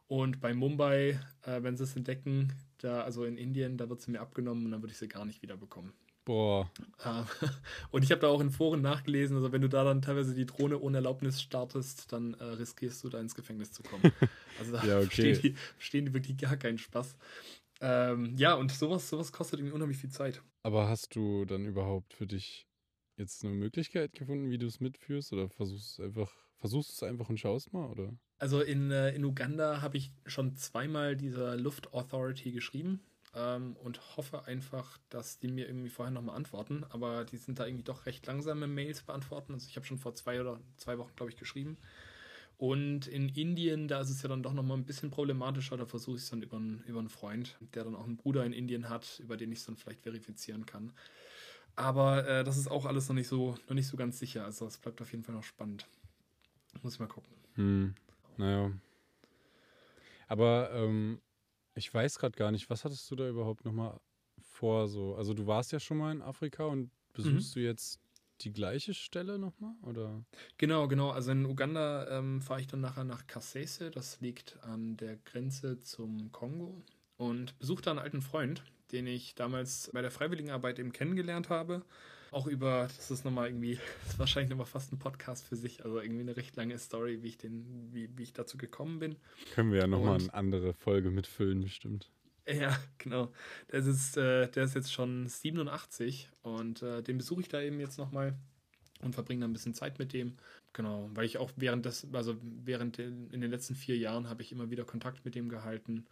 Und 0.06 0.40
bei 0.40 0.54
Mumbai, 0.54 1.20
äh, 1.42 1.62
wenn 1.62 1.76
sie 1.76 1.84
es 1.84 1.96
entdecken, 1.96 2.54
da, 2.78 3.02
also 3.02 3.24
in 3.24 3.36
Indien, 3.36 3.76
da 3.76 3.90
wird 3.90 4.00
sie 4.00 4.10
mir 4.10 4.20
abgenommen 4.20 4.64
und 4.64 4.70
dann 4.70 4.82
würde 4.82 4.92
ich 4.92 4.98
sie 4.98 5.08
gar 5.08 5.26
nicht 5.26 5.42
wieder 5.42 5.56
bekommen. 5.56 5.92
Boah. 6.28 6.70
Und 7.90 8.02
ich 8.02 8.10
habe 8.10 8.20
da 8.20 8.28
auch 8.28 8.42
in 8.42 8.50
Foren 8.50 8.82
nachgelesen, 8.82 9.34
also 9.36 9.50
wenn 9.50 9.62
du 9.62 9.68
da 9.70 9.82
dann 9.82 10.02
teilweise 10.02 10.34
die 10.34 10.44
Drohne 10.44 10.78
ohne 10.78 10.98
Erlaubnis 10.98 11.40
startest, 11.40 12.12
dann 12.12 12.34
äh, 12.34 12.44
riskierst 12.44 13.02
du 13.02 13.08
da 13.08 13.18
ins 13.18 13.34
Gefängnis 13.34 13.72
zu 13.72 13.82
kommen. 13.82 14.02
Also 14.58 14.72
da 14.72 14.84
ja, 14.84 14.98
okay. 14.98 15.06
verstehen, 15.06 15.40
die, 15.40 15.54
verstehen 15.76 16.04
die 16.04 16.12
wirklich 16.12 16.36
gar 16.36 16.56
keinen 16.56 16.78
Spaß. 16.78 17.16
Ähm, 17.80 18.34
ja, 18.36 18.54
und 18.54 18.72
sowas, 18.72 19.08
sowas 19.08 19.32
kostet 19.32 19.60
irgendwie 19.60 19.74
unheimlich 19.74 19.98
viel 19.98 20.10
Zeit. 20.10 20.42
Aber 20.64 20.88
hast 20.88 21.14
du 21.14 21.44
dann 21.44 21.64
überhaupt 21.64 22.12
für 22.12 22.26
dich 22.26 22.66
jetzt 23.16 23.44
eine 23.44 23.54
Möglichkeit 23.54 24.12
gefunden, 24.12 24.50
wie 24.50 24.58
du 24.58 24.66
es 24.66 24.80
mitführst? 24.80 25.32
Oder 25.32 25.48
versuchst 25.48 25.98
du 25.98 26.02
es 26.02 26.06
einfach, 26.08 26.32
versuchst 26.56 26.90
es 26.90 27.02
einfach 27.04 27.28
und 27.30 27.38
schaust 27.38 27.72
mal, 27.72 27.86
oder? 27.86 28.12
Also 28.38 28.60
in, 28.60 28.90
äh, 28.90 29.14
in 29.14 29.24
Uganda 29.24 29.80
habe 29.80 29.96
ich 29.96 30.10
schon 30.26 30.56
zweimal 30.56 31.16
dieser 31.16 31.56
Luft 31.56 31.94
Authority 31.94 32.50
geschrieben 32.50 33.00
ähm, 33.34 33.76
und 33.82 34.16
hoffe 34.16 34.44
einfach, 34.44 34.98
dass 35.10 35.38
die 35.38 35.48
mir 35.48 35.66
irgendwie 35.66 35.88
vorher 35.88 36.12
nochmal 36.12 36.36
antworten. 36.36 36.84
Aber 36.90 37.24
die 37.24 37.36
sind 37.36 37.58
da 37.58 37.66
irgendwie 37.66 37.84
doch 37.84 38.06
recht 38.06 38.26
langsame 38.26 38.66
Mails 38.66 39.02
beantworten. 39.02 39.54
Also 39.54 39.66
ich 39.68 39.76
habe 39.76 39.86
schon 39.86 39.98
vor 39.98 40.14
zwei 40.14 40.40
oder 40.40 40.60
zwei 40.76 40.98
Wochen, 40.98 41.14
glaube 41.16 41.30
ich, 41.30 41.38
geschrieben. 41.38 41.76
Und 42.56 43.06
in 43.06 43.28
Indien, 43.28 43.86
da 43.86 44.00
ist 44.00 44.10
es 44.10 44.20
ja 44.22 44.28
dann 44.28 44.42
doch 44.42 44.52
nochmal 44.52 44.76
ein 44.76 44.84
bisschen 44.84 45.10
problematischer. 45.10 45.76
Da 45.76 45.86
versuche 45.86 46.16
ich 46.16 46.22
es 46.24 46.30
dann 46.30 46.42
über 46.42 46.56
einen, 46.56 46.82
über 46.86 46.98
einen 46.98 47.08
Freund, 47.08 47.56
der 47.74 47.84
dann 47.84 47.94
auch 47.94 48.04
einen 48.04 48.16
Bruder 48.16 48.44
in 48.44 48.52
Indien 48.52 48.88
hat, 48.88 49.20
über 49.20 49.36
den 49.36 49.52
ich 49.52 49.60
es 49.60 49.66
dann 49.66 49.76
vielleicht 49.76 50.00
verifizieren 50.00 50.66
kann. 50.66 50.92
Aber 51.76 52.26
äh, 52.26 52.42
das 52.42 52.56
ist 52.56 52.68
auch 52.68 52.86
alles 52.86 53.08
noch 53.08 53.14
nicht 53.14 53.28
so, 53.28 53.56
noch 53.68 53.74
nicht 53.74 53.86
so 53.86 53.96
ganz 53.96 54.18
sicher. 54.18 54.44
Also 54.44 54.66
es 54.66 54.78
bleibt 54.78 55.00
auf 55.00 55.12
jeden 55.12 55.22
Fall 55.22 55.36
noch 55.36 55.44
spannend. 55.44 55.86
Muss 56.82 56.94
ich 56.94 57.00
mal 57.00 57.06
gucken. 57.06 57.32
Hm, 57.54 57.94
naja. 58.36 58.72
Aber 60.26 60.70
ähm, 60.72 61.20
ich 61.78 61.92
weiß 61.94 62.18
gerade 62.18 62.36
gar 62.36 62.50
nicht, 62.50 62.68
was 62.68 62.84
hattest 62.84 63.10
du 63.10 63.16
da 63.16 63.28
überhaupt 63.28 63.64
nochmal 63.64 63.98
vor? 64.42 64.88
So? 64.88 65.14
Also 65.14 65.32
du 65.32 65.46
warst 65.46 65.72
ja 65.72 65.80
schon 65.80 65.98
mal 65.98 66.12
in 66.12 66.22
Afrika 66.22 66.64
und 66.64 66.90
besuchst 67.14 67.56
mhm. 67.56 67.60
du 67.60 67.66
jetzt 67.66 68.00
die 68.42 68.52
gleiche 68.52 68.94
Stelle 68.94 69.38
nochmal? 69.38 69.74
Oder? 69.82 70.24
Genau, 70.58 70.88
genau. 70.88 71.10
Also 71.10 71.32
in 71.32 71.46
Uganda 71.46 72.18
ähm, 72.18 72.42
fahre 72.42 72.60
ich 72.60 72.66
dann 72.66 72.80
nachher 72.80 73.04
nach 73.04 73.26
Kasese, 73.26 73.90
das 73.90 74.20
liegt 74.20 74.58
an 74.62 74.96
der 74.96 75.16
Grenze 75.16 75.80
zum 75.80 76.30
Kongo. 76.32 76.82
Und 77.16 77.58
besuche 77.58 77.82
da 77.82 77.90
einen 77.90 77.98
alten 77.98 78.22
Freund, 78.22 78.62
den 78.92 79.06
ich 79.06 79.34
damals 79.34 79.90
bei 79.92 80.02
der 80.02 80.12
Freiwilligenarbeit 80.12 80.78
eben 80.78 80.92
kennengelernt 80.92 81.48
habe. 81.48 81.84
Auch 82.30 82.46
über, 82.46 82.88
das 82.96 83.10
ist 83.10 83.24
nochmal 83.24 83.48
irgendwie, 83.48 83.78
das 84.04 84.14
ist 84.14 84.18
wahrscheinlich 84.18 84.50
nochmal 84.50 84.66
fast 84.66 84.92
ein 84.92 84.98
Podcast 84.98 85.46
für 85.46 85.56
sich, 85.56 85.84
also 85.84 86.00
irgendwie 86.00 86.22
eine 86.22 86.36
recht 86.36 86.56
lange 86.56 86.78
Story, 86.78 87.22
wie 87.22 87.28
ich, 87.28 87.38
den, 87.38 87.88
wie, 87.92 88.10
wie 88.16 88.22
ich 88.22 88.32
dazu 88.32 88.58
gekommen 88.58 88.98
bin. 88.98 89.16
Können 89.54 89.72
wir 89.72 89.80
ja 89.80 89.86
nochmal 89.86 90.20
eine 90.20 90.34
andere 90.34 90.74
Folge 90.74 91.10
mitfüllen, 91.10 91.60
bestimmt. 91.60 92.10
Ja, 92.46 92.78
genau. 92.96 93.30
Der 93.70 93.80
ist, 93.80 94.16
äh, 94.16 94.48
der 94.48 94.64
ist 94.64 94.74
jetzt 94.74 94.92
schon 94.92 95.26
87 95.26 96.30
und 96.42 96.82
äh, 96.82 97.02
den 97.02 97.18
besuche 97.18 97.42
ich 97.42 97.48
da 97.48 97.60
eben 97.60 97.78
jetzt 97.78 97.98
nochmal 97.98 98.34
und 99.02 99.14
verbringe 99.14 99.40
da 99.40 99.48
ein 99.48 99.52
bisschen 99.52 99.74
Zeit 99.74 99.98
mit 99.98 100.12
dem. 100.12 100.36
Genau, 100.72 101.10
weil 101.14 101.24
ich 101.24 101.38
auch 101.38 101.50
während 101.56 101.84
des, 101.86 102.06
also 102.12 102.36
während 102.42 102.98
den, 102.98 103.30
in 103.30 103.40
den 103.40 103.50
letzten 103.50 103.74
vier 103.74 103.96
Jahren 103.96 104.28
habe 104.28 104.42
ich 104.42 104.52
immer 104.52 104.70
wieder 104.70 104.84
Kontakt 104.84 105.24
mit 105.24 105.34
dem 105.34 105.48
gehalten. 105.48 106.06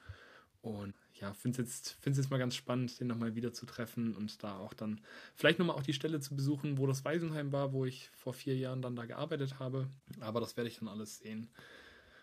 Und 0.66 0.94
ja, 1.14 1.32
finde 1.32 1.62
es 1.62 1.68
jetzt, 1.68 1.96
find's 2.00 2.18
jetzt 2.18 2.30
mal 2.30 2.38
ganz 2.38 2.56
spannend, 2.56 2.98
den 2.98 3.06
nochmal 3.06 3.36
wieder 3.36 3.52
zu 3.52 3.66
treffen 3.66 4.16
und 4.16 4.42
da 4.42 4.58
auch 4.58 4.74
dann 4.74 5.00
vielleicht 5.34 5.58
nochmal 5.58 5.76
auch 5.76 5.82
die 5.82 5.92
Stelle 5.92 6.18
zu 6.18 6.34
besuchen, 6.34 6.76
wo 6.76 6.86
das 6.86 7.04
Waisenheim 7.04 7.52
war, 7.52 7.72
wo 7.72 7.84
ich 7.84 8.10
vor 8.14 8.34
vier 8.34 8.56
Jahren 8.56 8.82
dann 8.82 8.96
da 8.96 9.06
gearbeitet 9.06 9.60
habe. 9.60 9.88
Aber 10.20 10.40
das 10.40 10.56
werde 10.56 10.68
ich 10.68 10.78
dann 10.78 10.88
alles 10.88 11.18
sehen 11.18 11.48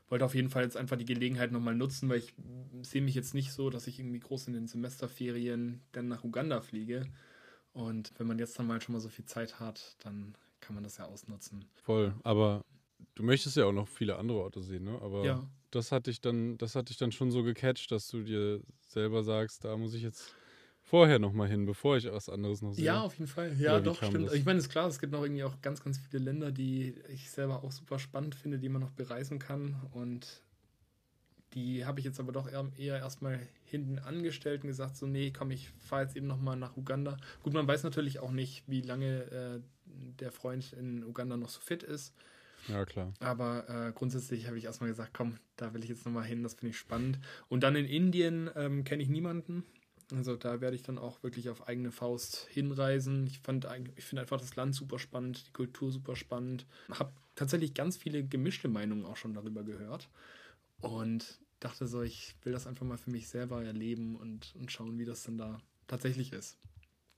wollte 0.10 0.26
auf 0.26 0.36
jeden 0.36 0.50
Fall 0.50 0.64
jetzt 0.64 0.78
einfach 0.78 0.98
die 0.98 1.06
Gelegenheit 1.06 1.52
nochmal 1.52 1.74
nutzen, 1.74 2.08
weil 2.08 2.20
ich 2.20 2.36
sehe 2.84 3.02
mich 3.02 3.16
jetzt 3.16 3.34
nicht 3.34 3.52
so, 3.52 3.72
dass 3.72 3.88
ich 3.88 4.00
irgendwie 4.00 4.20
groß 4.20 4.46
in 4.48 4.54
den 4.54 4.68
Semesterferien 4.68 5.82
dann 5.92 6.08
nach 6.08 6.24
Uganda 6.24 6.62
fliege. 6.62 7.08
Und 7.72 8.12
wenn 8.18 8.28
man 8.28 8.38
jetzt 8.38 8.60
dann 8.60 8.68
mal 8.68 8.80
schon 8.80 8.94
mal 8.94 9.00
so 9.00 9.10
viel 9.10 9.26
Zeit 9.26 9.60
hat, 9.60 9.96
dann 10.04 10.36
kann 10.60 10.76
man 10.76 10.84
das 10.84 10.98
ja 10.98 11.06
ausnutzen. 11.06 11.66
Voll, 11.74 12.14
aber 12.24 12.62
du 13.16 13.24
möchtest 13.24 13.58
ja 13.58 13.66
auch 13.66 13.72
noch 13.72 13.88
viele 13.88 14.18
andere 14.18 14.38
Orte 14.40 14.62
sehen, 14.62 14.84
ne? 14.84 15.00
Aber 15.02 15.26
ja. 15.26 15.50
Das 15.76 15.92
hat 15.92 16.08
dich 16.08 16.22
dann, 16.22 16.58
das 16.58 16.76
hat 16.76 16.90
dich 16.90 16.98
dann 16.98 17.12
schon 17.12 17.32
so 17.32 17.44
gecatcht, 17.44 17.92
dass 17.92 18.08
du 18.08 18.24
dir 18.24 18.62
selber 18.88 19.24
sagst, 19.24 19.64
da 19.64 19.76
muss 19.78 19.94
ich 19.94 20.04
jetzt 20.04 20.34
vorher 20.84 21.18
nochmal 21.18 21.48
hin, 21.48 21.66
bevor 21.66 21.98
ich 21.98 22.06
was 22.12 22.30
anderes 22.30 22.62
noch 22.62 22.74
sehe. 22.74 22.86
Ja, 22.86 23.02
auf 23.02 23.14
jeden 23.18 23.28
Fall. 23.28 23.56
Ja, 23.58 23.80
doch, 23.80 23.98
stimmt. 23.98 24.28
Das? 24.28 24.34
Ich 24.34 24.46
meine, 24.46 24.60
es 24.60 24.66
ist 24.66 24.72
klar, 24.72 24.88
es 24.88 25.00
gibt 25.00 25.12
noch 25.12 25.24
irgendwie 25.24 25.44
auch 25.44 25.62
ganz, 25.62 25.84
ganz 25.84 25.98
viele 25.98 26.24
Länder, 26.24 26.52
die 26.52 26.96
ich 27.10 27.32
selber 27.32 27.64
auch 27.64 27.72
super 27.72 28.00
spannend 28.00 28.36
finde, 28.36 28.60
die 28.60 28.70
man 28.70 28.82
noch 28.82 28.92
bereisen 28.92 29.40
kann. 29.40 29.76
Und 29.94 30.44
die 31.54 31.86
habe 31.86 32.00
ich 32.00 32.06
jetzt 32.06 32.20
aber 32.20 32.32
doch 32.32 32.48
eher, 32.52 32.70
eher 32.78 32.98
erstmal 32.98 33.40
hinten 33.66 33.98
angestellt 34.00 34.64
und 34.64 34.68
gesagt, 34.68 34.98
so, 34.98 35.08
nee, 35.08 35.32
komm, 35.32 35.52
ich 35.52 35.70
fahre 35.80 36.04
jetzt 36.04 36.16
eben 36.16 36.28
nochmal 36.28 36.58
nach 36.58 36.78
Uganda. 36.78 37.18
Gut, 37.42 37.54
man 37.54 37.68
weiß 37.68 37.84
natürlich 37.84 38.20
auch 38.20 38.32
nicht, 38.32 38.64
wie 38.68 38.82
lange 38.82 39.24
äh, 39.32 39.60
der 40.20 40.32
Freund 40.32 40.74
in 40.74 41.04
Uganda 41.04 41.38
noch 41.38 41.50
so 41.50 41.60
fit 41.60 41.84
ist. 41.84 42.14
Ja, 42.68 42.86
klar. 42.86 43.14
Aber 43.20 43.70
äh, 43.70 43.92
grundsätzlich 43.92 44.48
habe 44.48 44.58
ich 44.58 44.66
erstmal 44.66 44.90
gesagt, 44.90 45.14
komm, 45.14 45.38
da 45.58 45.74
will 45.74 45.84
ich 45.84 45.90
jetzt 45.90 46.06
nochmal 46.06 46.26
hin, 46.26 46.44
das 46.44 46.56
finde 46.56 46.72
ich 46.72 46.78
spannend. 46.78 47.20
Und 47.50 47.62
dann 47.64 47.76
in 47.76 47.86
Indien 47.86 48.50
ähm, 48.56 48.84
kenne 48.84 49.04
ich 49.04 49.10
niemanden. 49.10 49.64
Also 50.14 50.36
da 50.36 50.62
werde 50.62 50.76
ich 50.76 50.84
dann 50.84 50.98
auch 50.98 51.24
wirklich 51.24 51.50
auf 51.50 51.68
eigene 51.68 51.92
Faust 51.92 52.48
hinreisen. 52.50 53.26
Ich 53.28 53.40
fand 53.40 53.68
ich 53.96 54.04
finde 54.04 54.22
einfach 54.22 54.40
das 54.40 54.56
Land 54.56 54.76
super 54.76 55.00
spannend, 55.00 55.48
die 55.48 55.54
Kultur 55.54 55.92
super 55.92 56.16
spannend. 56.16 56.66
Habe 56.90 57.14
tatsächlich 57.36 57.74
ganz 57.74 57.98
viele 57.98 58.24
gemischte 58.24 58.68
Meinungen 58.68 59.06
auch 59.06 59.18
schon 59.18 59.34
darüber 59.34 59.64
gehört 59.64 60.10
und 60.82 61.40
dachte 61.60 61.88
so, 61.88 62.02
ich 62.02 62.36
will 62.44 62.54
das 62.54 62.68
einfach 62.68 62.86
mal 62.86 62.98
für 62.98 63.12
mich 63.12 63.28
selber 63.28 63.64
erleben 63.64 64.16
und, 64.18 64.54
und 64.56 64.72
schauen, 64.72 65.00
wie 65.00 65.06
das 65.06 65.24
dann 65.24 65.38
da 65.38 65.62
tatsächlich 65.88 66.34
ist. 66.34 66.58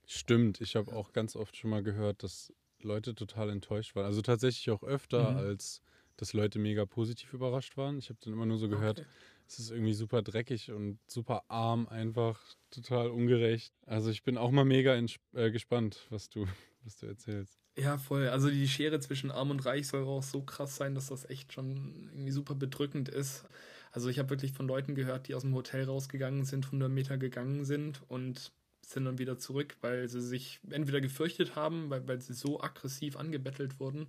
Stimmt, 0.06 0.60
ich 0.60 0.76
habe 0.76 0.92
auch 0.92 1.12
ganz 1.12 1.34
oft 1.34 1.56
schon 1.56 1.70
mal 1.70 1.82
gehört, 1.82 2.22
dass 2.22 2.52
Leute 2.86 3.14
total 3.14 3.50
enttäuscht 3.50 3.94
waren. 3.96 4.06
Also 4.06 4.22
tatsächlich 4.22 4.70
auch 4.70 4.82
öfter, 4.82 5.32
mhm. 5.32 5.38
als 5.38 5.82
dass 6.16 6.32
Leute 6.32 6.58
mega 6.58 6.86
positiv 6.86 7.34
überrascht 7.34 7.76
waren. 7.76 7.98
Ich 7.98 8.08
habe 8.08 8.18
dann 8.22 8.32
immer 8.32 8.46
nur 8.46 8.56
so 8.56 8.68
gehört, 8.68 9.00
okay 9.00 9.08
es 9.48 9.58
ist 9.58 9.70
irgendwie 9.70 9.94
super 9.94 10.22
dreckig 10.22 10.70
und 10.72 10.98
super 11.06 11.44
arm, 11.48 11.86
einfach 11.88 12.40
total 12.70 13.08
ungerecht. 13.08 13.72
Also 13.86 14.10
ich 14.10 14.22
bin 14.22 14.38
auch 14.38 14.50
mal 14.50 14.64
mega 14.64 15.00
äh, 15.34 15.50
gespannt, 15.50 16.06
was 16.10 16.28
du, 16.28 16.46
was 16.84 16.96
du 16.96 17.06
erzählst. 17.06 17.58
Ja, 17.78 17.98
voll. 17.98 18.28
Also 18.28 18.50
die 18.50 18.68
Schere 18.68 18.98
zwischen 19.00 19.30
arm 19.30 19.50
und 19.50 19.64
reich 19.64 19.86
soll 19.86 20.04
auch 20.04 20.22
so 20.22 20.42
krass 20.42 20.76
sein, 20.76 20.94
dass 20.94 21.08
das 21.08 21.28
echt 21.28 21.52
schon 21.52 22.10
irgendwie 22.12 22.32
super 22.32 22.54
bedrückend 22.54 23.08
ist. 23.08 23.44
Also 23.92 24.08
ich 24.08 24.18
habe 24.18 24.30
wirklich 24.30 24.52
von 24.52 24.66
Leuten 24.66 24.94
gehört, 24.94 25.28
die 25.28 25.34
aus 25.34 25.42
dem 25.42 25.54
Hotel 25.54 25.84
rausgegangen 25.84 26.44
sind, 26.44 26.66
100 26.66 26.90
Meter 26.90 27.18
gegangen 27.18 27.64
sind 27.64 28.02
und 28.08 28.52
sind 28.86 29.04
dann 29.04 29.18
wieder 29.18 29.36
zurück, 29.38 29.76
weil 29.80 30.08
sie 30.08 30.20
sich 30.20 30.60
entweder 30.70 31.00
gefürchtet 31.00 31.56
haben, 31.56 31.90
weil, 31.90 32.06
weil 32.06 32.20
sie 32.20 32.34
so 32.34 32.60
aggressiv 32.60 33.16
angebettelt 33.16 33.80
wurden 33.80 34.06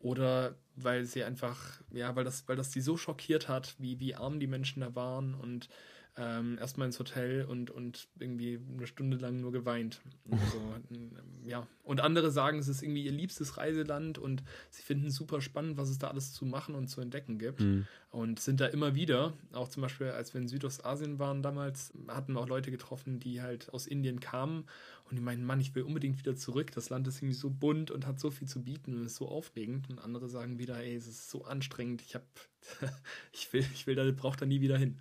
oder 0.00 0.54
weil 0.76 1.04
sie 1.04 1.24
einfach, 1.24 1.80
ja, 1.92 2.14
weil 2.14 2.24
das, 2.24 2.46
weil 2.46 2.56
das 2.56 2.72
sie 2.72 2.80
so 2.80 2.96
schockiert 2.96 3.48
hat, 3.48 3.74
wie, 3.78 3.98
wie 3.98 4.14
arm 4.14 4.38
die 4.38 4.46
Menschen 4.46 4.80
da 4.80 4.94
waren 4.94 5.34
und 5.34 5.68
ähm, 6.18 6.56
erstmal 6.58 6.86
ins 6.86 6.98
Hotel 6.98 7.44
und, 7.44 7.70
und 7.70 8.08
irgendwie 8.18 8.58
eine 8.74 8.86
Stunde 8.86 9.18
lang 9.18 9.40
nur 9.40 9.52
geweint. 9.52 10.00
Und 10.24 10.40
so, 10.50 10.60
ja. 11.44 11.66
Und 11.82 12.00
andere 12.00 12.30
sagen, 12.30 12.58
es 12.58 12.68
ist 12.68 12.82
irgendwie 12.82 13.04
ihr 13.04 13.12
liebstes 13.12 13.58
Reiseland 13.58 14.18
und 14.18 14.42
sie 14.70 14.82
finden 14.82 15.08
es 15.08 15.14
super 15.14 15.42
spannend, 15.42 15.76
was 15.76 15.90
es 15.90 15.98
da 15.98 16.08
alles 16.08 16.32
zu 16.32 16.46
machen 16.46 16.74
und 16.74 16.88
zu 16.88 17.02
entdecken 17.02 17.38
gibt. 17.38 17.60
Mhm. 17.60 17.86
Und 18.10 18.40
sind 18.40 18.60
da 18.60 18.66
immer 18.66 18.94
wieder, 18.94 19.34
auch 19.52 19.68
zum 19.68 19.82
Beispiel, 19.82 20.08
als 20.08 20.32
wir 20.32 20.40
in 20.40 20.48
Südostasien 20.48 21.18
waren 21.18 21.42
damals, 21.42 21.92
hatten 22.08 22.32
wir 22.32 22.40
auch 22.40 22.48
Leute 22.48 22.70
getroffen, 22.70 23.20
die 23.20 23.42
halt 23.42 23.72
aus 23.74 23.86
Indien 23.86 24.20
kamen 24.20 24.64
und 25.10 25.16
die 25.16 25.22
meinten, 25.22 25.44
Mann, 25.44 25.60
ich 25.60 25.74
will 25.74 25.82
unbedingt 25.82 26.18
wieder 26.18 26.34
zurück. 26.34 26.72
Das 26.72 26.88
Land 26.88 27.06
ist 27.06 27.18
irgendwie 27.18 27.34
so 27.34 27.50
bunt 27.50 27.90
und 27.90 28.06
hat 28.06 28.18
so 28.18 28.30
viel 28.30 28.48
zu 28.48 28.64
bieten 28.64 28.94
und 28.94 29.04
ist 29.04 29.16
so 29.16 29.28
aufregend. 29.28 29.90
Und 29.90 29.98
andere 29.98 30.28
sagen 30.28 30.58
wieder, 30.58 30.78
ey, 30.78 30.96
es 30.96 31.06
ist 31.06 31.30
so 31.30 31.44
anstrengend, 31.44 32.02
ich 32.02 32.14
hab, 32.14 32.24
ich 33.32 33.52
will, 33.52 33.64
ich 33.74 33.86
will 33.86 33.94
da, 33.94 34.10
brauche 34.10 34.38
da 34.38 34.46
nie 34.46 34.60
wieder 34.60 34.78
hin. 34.78 34.98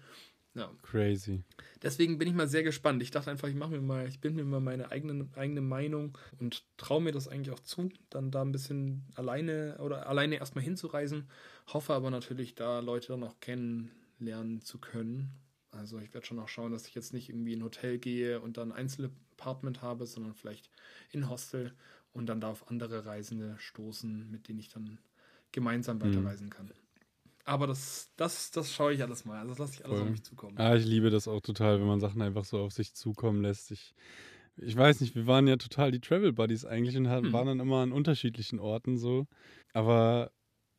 Ja. 0.56 0.72
Crazy. 0.84 1.44
Deswegen 1.84 2.18
bin 2.18 2.30
ich 2.30 2.34
mal 2.34 2.48
sehr 2.48 2.64
gespannt. 2.64 3.04
Ich 3.04 3.12
dachte 3.12 3.30
einfach, 3.30 3.50
ich 3.50 3.56
mache 3.56 3.72
mir 3.72 3.82
mal, 3.82 4.08
ich 4.08 4.22
bin 4.22 4.36
mir 4.36 4.46
mal 4.46 4.62
meine 4.62 4.90
eigene, 4.90 5.28
eigene 5.36 5.62
Meinung 5.62 6.18
und 6.40 6.64
traue 6.78 7.02
mir 7.02 7.12
das 7.12 7.28
eigentlich 7.28 7.54
auch 7.54 7.60
zu, 7.60 7.90
dann 8.10 8.32
da 8.32 8.42
ein 8.42 8.54
bisschen 8.54 9.04
alleine 9.16 9.78
oder 9.80 10.08
alleine 10.08 10.38
erstmal 10.38 10.64
hinzureisen. 10.64 11.30
Hoffe 11.68 11.94
aber 11.94 12.10
natürlich, 12.10 12.56
da 12.56 12.80
Leute 12.80 13.10
dann 13.10 13.24
auch 13.24 13.40
kennenlernen 13.42 14.62
zu 14.62 14.80
können. 14.80 15.30
Also 15.72 16.00
ich 16.00 16.14
werde 16.14 16.26
schon 16.26 16.40
auch 16.40 16.48
schauen, 16.48 16.72
dass 16.72 16.88
ich 16.88 16.96
jetzt 16.96 17.12
nicht 17.12 17.28
irgendwie 17.30 17.54
in 17.54 17.60
ein 17.60 17.66
Hotel 17.66 17.98
gehe 17.98 18.40
und 18.40 18.56
dann 18.56 18.72
ein 18.72 18.78
Einzelapartment 18.78 19.82
habe, 19.82 20.06
sondern 20.06 20.34
vielleicht 20.34 20.70
in 21.12 21.30
Hostel 21.30 21.74
und 22.14 22.28
dann 22.28 22.40
da 22.40 22.50
auf 22.50 22.70
andere 22.70 23.06
Reisende 23.06 23.56
stoßen, 23.58 24.32
mit 24.32 24.48
denen 24.48 24.60
ich 24.60 24.70
dann 24.70 25.00
gemeinsam 25.52 25.98
mhm. 25.98 26.04
weiterreisen 26.04 26.50
kann. 26.50 26.72
Aber 27.46 27.68
das, 27.68 28.12
das, 28.18 28.50
das 28.52 28.74
schaue 28.74 28.94
ich 28.94 29.04
alles 29.04 29.24
mal. 29.24 29.38
Also 29.38 29.50
das 29.50 29.60
lasse 29.60 29.74
ich 29.76 29.86
alles 29.86 29.98
Voll. 30.00 30.08
auf 30.08 30.12
mich 30.12 30.24
zukommen. 30.24 30.58
Ah, 30.58 30.76
ich 30.76 30.86
liebe 30.86 31.12
das 31.12 31.28
auch 31.28 31.42
total, 31.42 31.80
wenn 31.80 31.88
man 31.88 32.00
Sachen 32.00 32.22
einfach 32.22 32.44
so 32.44 32.60
auf 32.60 32.74
sich 32.74 32.94
zukommen 32.96 33.44
lässt. 33.44 33.72
Ich, 33.72 33.94
ich 34.58 34.76
weiß 34.76 35.02
nicht, 35.02 35.16
wir 35.16 35.28
waren 35.28 35.48
ja 35.48 35.56
total 35.58 35.92
die 35.92 36.00
Travel 36.00 36.34
Buddies 36.34 36.66
eigentlich 36.66 36.98
und 36.98 37.08
hatten, 37.08 37.28
hm. 37.28 37.34
waren 37.34 37.48
dann 37.48 37.60
immer 37.60 37.82
an 37.82 37.92
unterschiedlichen 37.92 38.60
Orten 38.60 38.98
so. 38.98 39.28
Aber 39.74 40.32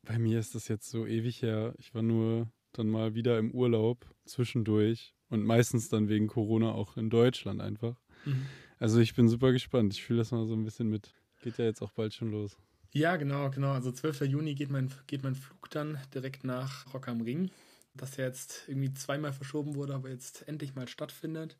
bei 0.03 0.19
mir 0.19 0.39
ist 0.39 0.55
das 0.55 0.67
jetzt 0.67 0.89
so 0.89 1.05
ewig 1.05 1.41
her. 1.41 1.73
Ich 1.77 1.95
war 1.95 2.01
nur 2.01 2.51
dann 2.73 2.89
mal 2.89 3.15
wieder 3.15 3.39
im 3.39 3.51
Urlaub 3.51 4.05
zwischendurch 4.25 5.15
und 5.29 5.45
meistens 5.45 5.87
dann 5.87 6.09
wegen 6.09 6.27
Corona 6.27 6.73
auch 6.73 6.97
in 6.97 7.09
Deutschland 7.09 7.61
einfach. 7.61 7.95
Mhm. 8.25 8.45
Also 8.77 8.99
ich 8.99 9.15
bin 9.15 9.29
super 9.29 9.53
gespannt. 9.53 9.93
Ich 9.93 10.03
fühle 10.03 10.19
das 10.19 10.31
mal 10.31 10.45
so 10.45 10.53
ein 10.53 10.65
bisschen 10.65 10.89
mit. 10.89 11.13
Geht 11.41 11.57
ja 11.57 11.65
jetzt 11.65 11.81
auch 11.81 11.91
bald 11.91 12.13
schon 12.13 12.31
los. 12.31 12.57
Ja, 12.91 13.15
genau, 13.17 13.49
genau. 13.49 13.71
Also 13.71 13.91
12. 13.91 14.21
Juni 14.21 14.55
geht 14.55 14.69
mein, 14.69 14.91
geht 15.07 15.23
mein 15.23 15.35
Flug 15.35 15.69
dann 15.69 15.97
direkt 16.13 16.43
nach 16.43 16.93
Rock 16.93 17.07
am 17.07 17.21
Ring, 17.21 17.51
das 17.93 18.17
ja 18.17 18.25
jetzt 18.25 18.63
irgendwie 18.67 18.93
zweimal 18.93 19.33
verschoben 19.33 19.75
wurde, 19.75 19.93
aber 19.93 20.09
jetzt 20.09 20.47
endlich 20.47 20.75
mal 20.75 20.87
stattfindet. 20.87 21.57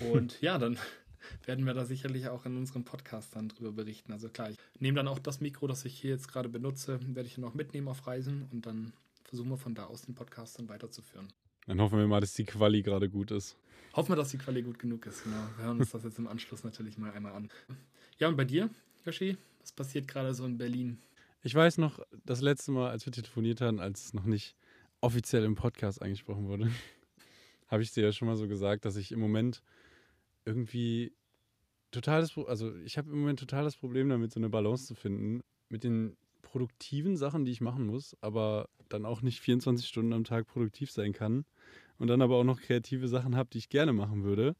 Und 0.00 0.38
ja, 0.40 0.58
dann 0.58 0.78
werden 1.44 1.64
wir 1.66 1.74
da 1.74 1.84
sicherlich 1.84 2.28
auch 2.28 2.46
in 2.46 2.56
unserem 2.56 2.84
Podcast 2.84 3.34
dann 3.34 3.48
drüber 3.48 3.72
berichten. 3.72 4.12
Also 4.12 4.28
klar, 4.28 4.50
ich 4.50 4.58
nehme 4.78 4.96
dann 4.96 5.08
auch 5.08 5.18
das 5.18 5.40
Mikro, 5.40 5.66
das 5.66 5.84
ich 5.84 5.98
hier 5.98 6.10
jetzt 6.10 6.28
gerade 6.28 6.48
benutze, 6.48 7.00
werde 7.14 7.28
ich 7.28 7.36
dann 7.36 7.44
auch 7.44 7.54
mitnehmen 7.54 7.88
auf 7.88 8.06
Reisen 8.06 8.48
und 8.52 8.66
dann 8.66 8.92
versuchen 9.24 9.50
wir 9.50 9.58
von 9.58 9.74
da 9.74 9.84
aus 9.84 10.02
den 10.02 10.14
Podcast 10.14 10.58
dann 10.58 10.68
weiterzuführen. 10.68 11.28
Dann 11.66 11.80
hoffen 11.80 11.98
wir 11.98 12.06
mal, 12.06 12.20
dass 12.20 12.34
die 12.34 12.44
Quali 12.44 12.82
gerade 12.82 13.08
gut 13.08 13.32
ist. 13.32 13.56
Hoffen 13.94 14.12
wir, 14.12 14.16
dass 14.16 14.30
die 14.30 14.38
Quali 14.38 14.62
gut 14.62 14.78
genug 14.78 15.06
ist, 15.06 15.24
genau. 15.24 15.42
Wir 15.56 15.64
hören 15.64 15.80
uns 15.80 15.90
das 15.90 16.04
jetzt 16.04 16.18
im 16.18 16.28
Anschluss 16.28 16.62
natürlich 16.64 16.96
mal 16.98 17.12
einmal 17.12 17.32
an. 17.32 17.50
Ja, 18.18 18.28
und 18.28 18.36
bei 18.36 18.44
dir, 18.44 18.70
Yoshi? 19.04 19.36
Was 19.66 19.72
passiert 19.72 20.06
gerade 20.06 20.32
so 20.32 20.44
in 20.44 20.58
Berlin? 20.58 21.00
Ich 21.42 21.52
weiß 21.52 21.78
noch, 21.78 21.98
das 22.24 22.40
letzte 22.40 22.70
Mal, 22.70 22.88
als 22.88 23.04
wir 23.04 23.12
telefoniert 23.12 23.60
haben, 23.60 23.80
als 23.80 24.04
es 24.04 24.14
noch 24.14 24.22
nicht 24.22 24.54
offiziell 25.00 25.42
im 25.42 25.56
Podcast 25.56 26.00
angesprochen 26.00 26.46
wurde, 26.46 26.70
habe 27.66 27.82
ich 27.82 27.90
dir 27.90 28.04
ja 28.04 28.12
schon 28.12 28.28
mal 28.28 28.36
so 28.36 28.46
gesagt, 28.46 28.84
dass 28.84 28.94
ich 28.94 29.10
im 29.10 29.18
Moment 29.18 29.64
irgendwie 30.44 31.12
totales, 31.90 32.38
also 32.46 32.76
ich 32.76 32.96
habe 32.96 33.10
im 33.10 33.18
Moment 33.18 33.40
total 33.40 33.64
das 33.64 33.76
Problem 33.76 34.08
damit, 34.08 34.30
so 34.30 34.38
eine 34.38 34.50
Balance 34.50 34.86
zu 34.86 34.94
finden 34.94 35.42
mit 35.68 35.82
den 35.82 36.16
produktiven 36.42 37.16
Sachen, 37.16 37.44
die 37.44 37.50
ich 37.50 37.60
machen 37.60 37.86
muss, 37.86 38.16
aber 38.20 38.68
dann 38.88 39.04
auch 39.04 39.20
nicht 39.20 39.40
24 39.40 39.88
Stunden 39.88 40.12
am 40.12 40.22
Tag 40.22 40.46
produktiv 40.46 40.92
sein 40.92 41.12
kann 41.12 41.44
und 41.98 42.06
dann 42.06 42.22
aber 42.22 42.36
auch 42.36 42.44
noch 42.44 42.60
kreative 42.60 43.08
Sachen 43.08 43.34
habe, 43.34 43.50
die 43.52 43.58
ich 43.58 43.68
gerne 43.68 43.92
machen 43.92 44.22
würde, 44.22 44.54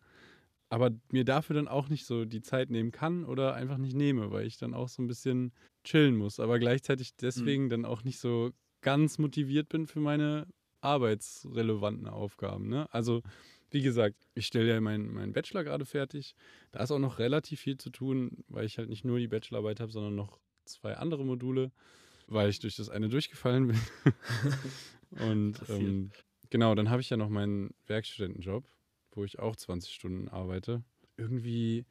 aber 0.69 0.91
mir 1.11 1.25
dafür 1.25 1.55
dann 1.55 1.69
auch 1.69 1.89
nicht 1.89 2.07
so 2.07 2.25
die 2.25 2.43
Zeit 2.43 2.71
nehmen 2.71 2.93
kann 2.93 3.25
oder 3.25 3.55
einfach 3.55 3.79
nicht 3.79 3.95
nehme, 3.95 4.31
weil 4.31 4.47
ich 4.47 4.59
dann 4.59 4.75
auch 4.75 4.89
so 4.89 5.03
ein 5.03 5.07
bisschen 5.07 5.53
chillen 5.85 6.17
muss, 6.17 6.41
aber 6.41 6.59
gleichzeitig 6.59 7.17
deswegen 7.17 7.65
mhm. 7.65 7.71
dann 7.71 7.85
auch 7.85 8.05
nicht 8.05 8.19
so 8.19 8.51
ganz 8.81 9.19
motiviert 9.19 9.69
bin 9.69 9.87
für 9.87 10.01
meine 10.01 10.47
arbeitsrelevanten 10.81 12.09
Aufgaben. 12.09 12.69
Ne? 12.69 12.93
Also 12.93 13.23
wie 13.71 13.83
gesagt, 13.83 14.17
ich 14.35 14.47
stelle 14.47 14.73
ja 14.73 14.81
meinen 14.81 15.13
mein 15.13 15.33
Bachelor 15.33 15.65
gerade 15.65 15.85
fertig. 15.85 16.35
Da 16.73 16.83
ist 16.83 16.91
auch 16.91 16.99
noch 16.99 17.19
relativ 17.19 17.61
viel 17.61 17.77
zu 17.79 17.91
tun, 17.91 18.45
weil 18.49 18.65
ich 18.65 18.79
halt 18.79 18.89
nicht 18.89 19.05
nur 19.05 19.19
die 19.19 19.29
Bachelorarbeit 19.29 19.81
habe, 19.81 19.93
sondern 19.93 20.15
noch 20.15 20.39
zwei 20.65 20.97
andere 20.97 21.25
Module, 21.25 21.73
weil 22.27 22.49
ich 22.49 22.61
durch 22.61 22.77
das 22.77 22.89
eine 22.89 23.09
durchgefallen 23.09 23.69
bin. 23.69 23.81
Und 25.11 25.61
ähm, 25.69 26.11
genau, 26.51 26.75
dann 26.75 26.91
habe 26.91 27.01
ich 27.01 27.11
ja 27.11 27.17
noch 27.17 27.29
meinen 27.29 27.75
Werkstudentenjob, 27.87 28.65
wo 29.17 29.25
ich 29.25 29.39
auch 29.39 29.57
20 29.57 29.93
Stunden 29.93 30.29
arbeite. 30.29 30.83
Irgendwie 31.17 31.85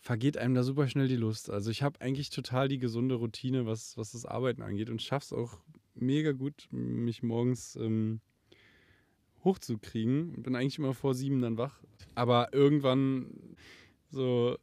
vergeht 0.00 0.38
einem 0.38 0.54
da 0.54 0.62
super 0.62 0.88
schnell 0.88 1.08
die 1.08 1.16
Lust. 1.16 1.50
Also 1.50 1.70
ich 1.70 1.82
habe 1.82 2.00
eigentlich 2.00 2.30
total 2.30 2.68
die 2.68 2.78
gesunde 2.78 3.16
Routine, 3.16 3.66
was, 3.66 3.96
was 3.96 4.12
das 4.12 4.24
Arbeiten 4.24 4.62
angeht 4.62 4.90
und 4.90 5.02
schaffe 5.02 5.24
es 5.26 5.32
auch 5.32 5.58
mega 5.94 6.32
gut, 6.32 6.68
mich 6.70 7.22
morgens 7.22 7.76
ähm, 7.76 8.20
hochzukriegen. 9.44 10.42
Bin 10.42 10.56
eigentlich 10.56 10.78
immer 10.78 10.94
vor 10.94 11.14
sieben 11.14 11.40
dann 11.40 11.58
wach. 11.58 11.82
Aber 12.14 12.52
irgendwann 12.52 13.56
so, 14.08 14.56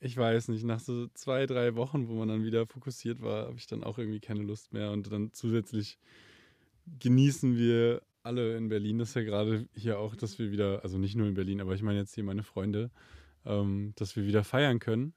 ich 0.00 0.16
weiß 0.16 0.48
nicht, 0.48 0.64
nach 0.64 0.80
so 0.80 1.06
zwei, 1.14 1.46
drei 1.46 1.74
Wochen, 1.76 2.08
wo 2.08 2.14
man 2.14 2.28
dann 2.28 2.44
wieder 2.44 2.66
fokussiert 2.66 3.22
war, 3.22 3.46
habe 3.46 3.56
ich 3.58 3.66
dann 3.66 3.84
auch 3.84 3.98
irgendwie 3.98 4.20
keine 4.20 4.42
Lust 4.42 4.72
mehr. 4.72 4.90
Und 4.90 5.10
dann 5.12 5.32
zusätzlich 5.32 5.98
genießen 6.98 7.56
wir 7.56 8.02
alle 8.22 8.56
in 8.56 8.68
Berlin 8.68 8.98
das 8.98 9.10
ist 9.10 9.14
ja 9.14 9.22
gerade 9.22 9.66
hier 9.74 9.98
auch, 9.98 10.14
dass 10.14 10.38
wir 10.38 10.50
wieder, 10.50 10.82
also 10.82 10.98
nicht 10.98 11.16
nur 11.16 11.26
in 11.26 11.34
Berlin, 11.34 11.60
aber 11.60 11.74
ich 11.74 11.82
meine 11.82 11.98
jetzt 11.98 12.14
hier 12.14 12.24
meine 12.24 12.42
Freunde, 12.42 12.90
ähm, 13.44 13.92
dass 13.96 14.16
wir 14.16 14.26
wieder 14.26 14.44
feiern 14.44 14.78
können. 14.78 15.14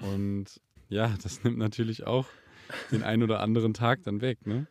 Und 0.00 0.60
ja, 0.88 1.14
das 1.22 1.42
nimmt 1.44 1.58
natürlich 1.58 2.06
auch 2.06 2.26
den 2.90 3.02
einen 3.02 3.22
oder 3.22 3.40
anderen 3.40 3.74
Tag 3.74 4.02
dann 4.02 4.20
weg, 4.20 4.46
ne? 4.46 4.66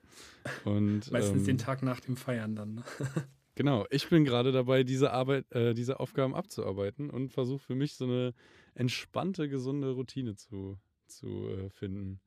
Und, 0.63 1.11
Meistens 1.11 1.41
ähm, 1.41 1.45
den 1.45 1.57
Tag 1.57 1.81
nach 1.81 1.99
dem 1.99 2.17
Feiern 2.17 2.55
dann. 2.55 2.75
Ne? 2.75 2.83
Genau, 3.57 3.85
ich 3.89 4.09
bin 4.09 4.25
gerade 4.25 4.51
dabei, 4.51 4.83
diese 4.83 5.11
Arbeit, 5.11 5.49
äh, 5.53 5.73
diese 5.73 6.01
Aufgaben 6.01 6.35
abzuarbeiten 6.35 7.09
und 7.09 7.31
versuche 7.31 7.63
für 7.63 7.73
mich 7.73 7.95
so 7.95 8.03
eine 8.03 8.33
entspannte, 8.73 9.47
gesunde 9.47 9.91
Routine 9.91 10.35
zu, 10.35 10.77
zu 11.07 11.47
äh, 11.47 11.69
finden. 11.69 12.19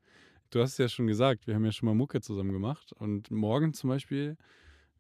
Du 0.49 0.61
hast 0.63 0.73
es 0.73 0.79
ja 0.79 0.89
schon 0.89 1.07
gesagt, 1.07 1.47
wir 1.47 1.55
haben 1.55 1.67
ja 1.67 1.73
schon 1.73 1.87
mal 1.87 1.95
Mucke 1.95 2.23
zusammen 2.23 2.53
gemacht 2.53 2.95
und 2.95 3.31
morgen 3.31 3.75
zum 3.75 3.91
Beispiel 3.91 4.39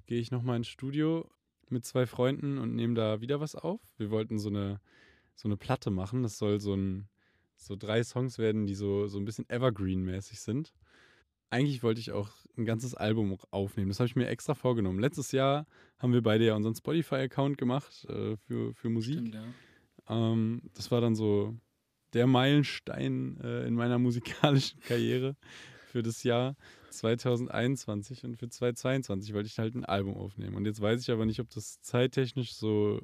gehe 0.09 0.19
ich 0.19 0.33
nochmal 0.33 0.57
ins 0.57 0.67
Studio 0.67 1.31
mit 1.69 1.85
zwei 1.85 2.07
Freunden 2.07 2.59
und 2.59 2.75
nehme 2.75 2.95
da 2.95 3.21
wieder 3.21 3.39
was 3.39 3.55
auf. 3.55 3.81
Wir 3.97 4.11
wollten 4.11 4.41
so 4.41 4.49
eine, 4.49 4.81
so 5.37 5.47
eine 5.47 5.57
Platte 5.57 5.93
machen. 5.93 6.25
Das 6.25 6.39
soll 6.39 6.59
so 6.59 6.75
ein, 6.75 7.09
so 7.55 7.77
drei 7.77 8.03
Songs 8.03 8.39
werden, 8.39 8.67
die 8.67 8.75
so, 8.75 9.07
so 9.07 9.19
ein 9.19 9.25
bisschen 9.25 9.49
Evergreen-mäßig 9.49 10.41
sind 10.41 10.75
eigentlich 11.51 11.83
wollte 11.83 12.01
ich 12.01 12.13
auch 12.13 12.31
ein 12.57 12.65
ganzes 12.65 12.95
Album 12.95 13.37
aufnehmen. 13.51 13.89
Das 13.89 14.01
habe 14.01 14.07
ich 14.07 14.17
mir 14.17 14.29
extra 14.29 14.55
vorgenommen. 14.55 14.99
Letztes 14.99 15.33
Jahr 15.33 15.67
haben 15.99 16.13
wir 16.13 16.23
beide 16.23 16.47
ja 16.47 16.55
unseren 16.55 16.75
Spotify-Account 16.75 17.59
gemacht 17.59 18.07
äh, 18.09 18.37
für, 18.37 18.75
für 18.75 18.89
Musik. 18.91 19.15
Stimmt, 19.15 19.35
ja. 19.35 19.45
ähm, 20.09 20.63
das 20.75 20.91
war 20.91 21.01
dann 21.01 21.15
so 21.15 21.57
der 22.13 22.27
Meilenstein 22.27 23.39
äh, 23.43 23.67
in 23.67 23.75
meiner 23.75 23.99
musikalischen 23.99 24.81
Karriere 24.81 25.37
für 25.89 26.03
das 26.03 26.23
Jahr 26.23 26.57
2021 26.91 28.25
und 28.25 28.37
für 28.37 28.49
2022 28.49 29.35
wollte 29.35 29.49
ich 29.49 29.59
halt 29.59 29.75
ein 29.75 29.85
Album 29.85 30.17
aufnehmen. 30.17 30.57
Und 30.57 30.67
jetzt 30.67 30.81
weiß 30.81 31.01
ich 31.01 31.11
aber 31.11 31.27
nicht, 31.27 31.41
ob 31.41 31.51
das 31.51 31.81
zeittechnisch 31.81 32.55
so, 32.55 33.01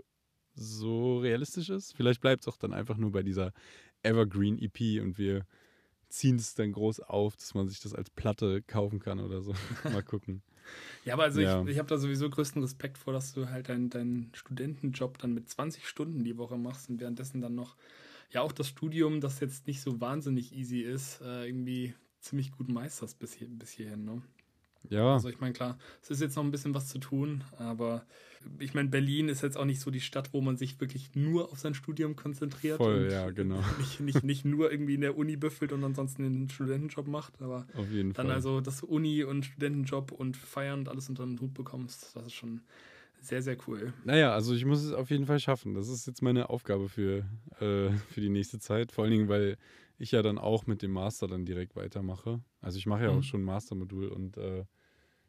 so 0.55 1.19
realistisch 1.19 1.71
ist. 1.71 1.95
Vielleicht 1.97 2.21
bleibt 2.21 2.43
es 2.43 2.49
auch 2.49 2.57
dann 2.57 2.73
einfach 2.73 2.97
nur 2.97 3.13
bei 3.13 3.23
dieser 3.23 3.53
Evergreen 4.03 4.59
EP 4.59 5.03
und 5.03 5.19
wir 5.19 5.47
ziehen 6.09 6.37
es 6.37 6.55
dann 6.55 6.73
groß 6.73 7.01
auf, 7.01 7.37
dass 7.37 7.55
man 7.55 7.69
sich 7.69 7.81
das 7.81 7.95
als 7.95 8.09
Platte 8.11 8.63
kaufen 8.63 9.01
kann 9.01 9.19
oder 9.19 9.43
so. 9.43 9.53
Mal 9.85 10.03
gucken. 10.03 10.43
ja, 11.05 11.15
aber 11.15 11.25
also 11.25 11.41
ja. 11.41 11.63
ich, 11.63 11.71
ich 11.71 11.79
habe 11.79 11.89
da 11.89 11.99
sowieso 11.99 12.31
größten 12.31 12.63
Respekt 12.63 12.99
vor, 12.99 13.13
dass 13.13 13.33
du 13.33 13.49
halt 13.49 13.69
deinen 13.69 13.91
dein 13.91 14.31
Studentenjob 14.33 15.19
dann 15.19 15.35
mit 15.35 15.49
20 15.49 15.89
Stunden 15.89 16.23
die 16.23 16.39
Woche 16.39 16.57
machst 16.57 16.89
und 16.89 17.01
währenddessen 17.01 17.41
dann 17.41 17.55
noch, 17.55 17.77
ja 18.31 18.43
auch 18.43 18.53
das 18.53 18.69
Studium, 18.69 19.21
das 19.21 19.41
jetzt 19.41 19.67
nicht 19.67 19.81
so 19.81 20.01
wahnsinnig 20.01 20.55
easy 20.55 20.81
ist, 20.81 21.21
äh, 21.21 21.47
irgendwie 21.47 21.95
ziemlich 22.25 22.53
gut 22.53 22.69
meisterst 22.69 23.19
bis, 23.19 23.35
hier, 23.35 23.49
bis 23.49 23.71
hierhin. 23.71 24.05
Ne? 24.05 24.23
Ja. 24.91 25.15
Also 25.15 25.29
ich 25.29 25.41
meine, 25.41 25.53
klar, 25.53 25.79
es 26.03 26.11
ist 26.11 26.21
jetzt 26.21 26.37
noch 26.37 26.45
ein 26.45 26.51
bisschen 26.51 26.75
was 26.75 26.89
zu 26.89 26.99
tun, 26.99 27.45
aber 27.59 28.05
ich 28.59 28.75
meine, 28.75 28.91
Berlin 28.91 29.29
ist 29.29 29.43
jetzt 29.43 29.57
auch 29.57 29.65
nicht 29.65 29.81
so 29.81 29.91
die 29.91 30.01
Stadt, 30.01 30.35
wo 30.35 30.43
man 30.43 30.57
sich 30.57 30.79
wirklich 30.81 31.15
nur 31.15 31.51
auf 31.51 31.59
sein 31.59 31.75
Studium 31.75 32.17
konzentriert. 32.17 32.77
Voll, 32.77 33.09
ja, 33.11 33.31
genau. 33.31 33.63
Nicht, 33.79 34.01
nicht, 34.01 34.25
nicht 34.25 34.45
nur 34.45 34.71
irgendwie 34.71 34.95
in 34.95 35.01
der 35.01 35.17
Uni 35.17 35.37
büffelt 35.37 35.73
und 35.73 35.83
ansonsten 35.83 36.23
den 36.25 36.51
Studentenjob 36.51 37.07
macht, 37.07 37.41
aber 37.41 37.67
auf 37.75 37.91
jeden 37.91 38.13
dann 38.13 38.27
Fall. 38.27 38.35
also 38.35 38.61
das 38.61 38.83
Uni- 38.83 39.25
und 39.25 39.47
Studentenjob 39.47 40.13
und 40.13 40.37
Feiern 40.37 40.81
und 40.81 40.89
alles 40.89 41.09
unter 41.09 41.25
den 41.25 41.41
Hut 41.41 41.55
bekommst, 41.55 42.15
das 42.15 42.27
ist 42.27 42.35
schon 42.35 42.61
sehr, 43.23 43.41
sehr 43.41 43.57
cool. 43.67 43.95
Naja, 44.05 44.35
also 44.35 44.55
ich 44.55 44.67
muss 44.67 44.83
es 44.85 44.93
auf 44.93 45.11
jeden 45.11 45.25
Fall 45.25 45.41
schaffen. 45.41 45.73
Das 45.73 45.89
ist 45.89 46.07
jetzt 46.07 46.21
meine 46.21 46.51
Aufgabe 46.51 46.91
für, 46.91 47.25
äh, 47.61 47.91
für 48.11 48.21
die 48.21 48.29
nächste 48.29 48.59
Zeit. 48.59 48.93
Vor 48.93 49.05
allen 49.05 49.13
Dingen, 49.13 49.29
weil 49.29 49.57
ich 49.99 50.13
ja 50.13 50.23
dann 50.23 50.39
auch 50.39 50.67
mit 50.67 50.83
dem 50.83 50.93
Master 50.93 51.27
dann 51.27 51.45
direkt 51.45 51.77
weitermache. 51.77 52.41
Also 52.61 52.79
ich 52.79 52.87
mache 52.87 53.05
ja 53.05 53.13
mhm. 53.13 53.19
auch 53.19 53.23
schon 53.23 53.43
ein 53.43 53.45
Mastermodul 53.45 54.09
und 54.09 54.37
äh, 54.37 54.65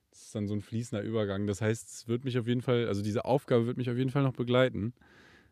das 0.10 0.24
ist 0.24 0.36
dann 0.36 0.48
so 0.48 0.54
ein 0.54 0.62
fließender 0.62 1.04
Übergang. 1.04 1.46
Das 1.46 1.62
heißt, 1.62 1.90
es 1.90 2.08
wird 2.08 2.24
mich 2.24 2.38
auf 2.40 2.48
jeden 2.48 2.62
Fall, 2.62 2.88
also 2.88 3.02
diese 3.02 3.26
Aufgabe 3.26 3.68
wird 3.68 3.78
mich 3.78 3.90
auf 3.90 3.98
jeden 3.98 4.12
Fall 4.12 4.24
noch 4.24 4.34
begleiten. 4.34 4.94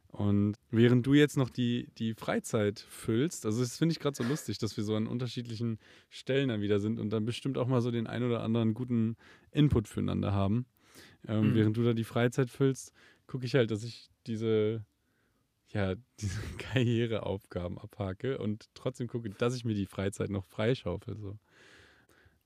Und 0.08 0.58
während 0.70 1.08
du 1.08 1.16
jetzt 1.16 1.38
noch 1.38 1.50
die, 1.50 1.90
die 1.98 2.14
Freizeit 2.14 2.80
füllst, 2.80 3.48
also 3.48 3.62
das 3.62 3.78
finde 3.78 3.94
ich 3.94 4.00
gerade 4.00 4.16
so 4.16 4.24
lustig, 4.24 4.60
dass 4.60 4.78
wir 4.78 4.84
so 4.84 4.96
an 4.96 5.08
unterschiedlichen 5.08 5.80
Stellen 6.10 6.50
dann 6.50 6.62
wieder 6.62 6.80
sind 6.80 7.00
und 7.00 7.10
dann 7.10 7.26
bestimmt 7.26 7.58
auch 7.58 7.68
mal 7.68 7.82
so 7.82 7.90
den 7.90 8.06
ein 8.06 8.24
oder 8.24 8.44
anderen 8.44 8.76
guten 8.76 9.18
Input 9.52 9.88
füreinander 9.88 10.32
haben. 10.32 10.68
Ähm, 11.28 11.50
mhm. 11.50 11.56
Während 11.56 11.78
du 11.78 11.84
da 11.84 11.94
die 11.94 12.04
Freizeit 12.04 12.52
füllst, 12.52 12.94
gucke 13.26 13.46
ich 13.46 13.56
halt, 13.56 13.72
dass 13.72 13.84
ich 13.84 14.12
diese, 14.28 14.86
ja, 15.74 15.96
diese 16.20 16.40
Karriereaufgaben 16.58 17.78
abhake 17.78 18.38
und 18.38 18.70
trotzdem 18.74 19.08
gucke, 19.08 19.30
dass 19.32 19.56
ich 19.56 19.66
mir 19.66 19.74
die 19.74 19.88
Freizeit 19.88 20.30
noch 20.30 20.46
freischaufel. 20.46 21.18
So. 21.18 21.38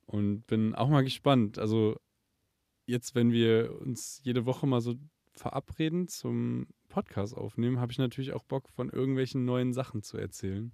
Und 0.06 0.48
bin 0.48 0.74
auch 0.74 0.90
mal 0.90 1.04
gespannt. 1.04 1.60
Also 1.60 2.00
jetzt, 2.86 3.16
wenn 3.16 3.32
wir 3.32 3.80
uns 3.82 4.22
jede 4.24 4.46
Woche 4.46 4.66
mal 4.66 4.82
so 4.82 4.96
verabreden 5.34 6.08
zum 6.08 6.68
Podcast 6.88 7.36
aufnehmen, 7.36 7.80
habe 7.80 7.92
ich 7.92 7.98
natürlich 7.98 8.34
auch 8.34 8.44
Bock, 8.44 8.70
von 8.70 8.90
irgendwelchen 8.90 9.46
neuen 9.46 9.74
Sachen 9.74 10.02
zu 10.02 10.18
erzählen, 10.18 10.72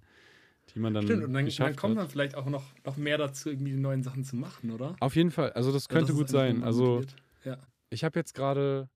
die 0.72 0.78
man 0.78 0.94
dann. 0.94 1.04
Stimmt, 1.04 1.24
und 1.24 1.34
dann, 1.34 1.48
dann 1.48 1.76
kommt 1.76 1.96
man 1.96 2.08
vielleicht 2.08 2.36
auch 2.36 2.46
noch, 2.46 2.64
noch 2.84 2.96
mehr 2.96 3.18
dazu, 3.18 3.50
irgendwie 3.50 3.72
die 3.72 3.80
neuen 3.80 4.02
Sachen 4.02 4.24
zu 4.24 4.36
machen, 4.36 4.70
oder? 4.70 4.96
Auf 5.00 5.16
jeden 5.16 5.32
Fall. 5.32 5.52
Also, 5.52 5.72
das 5.72 5.88
könnte 5.88 6.12
das 6.12 6.16
gut 6.16 6.28
sein. 6.28 6.62
Also, 6.62 7.02
ja. 7.44 7.58
ich 7.90 8.04
habe 8.04 8.18
jetzt 8.18 8.32
gerade 8.32 8.88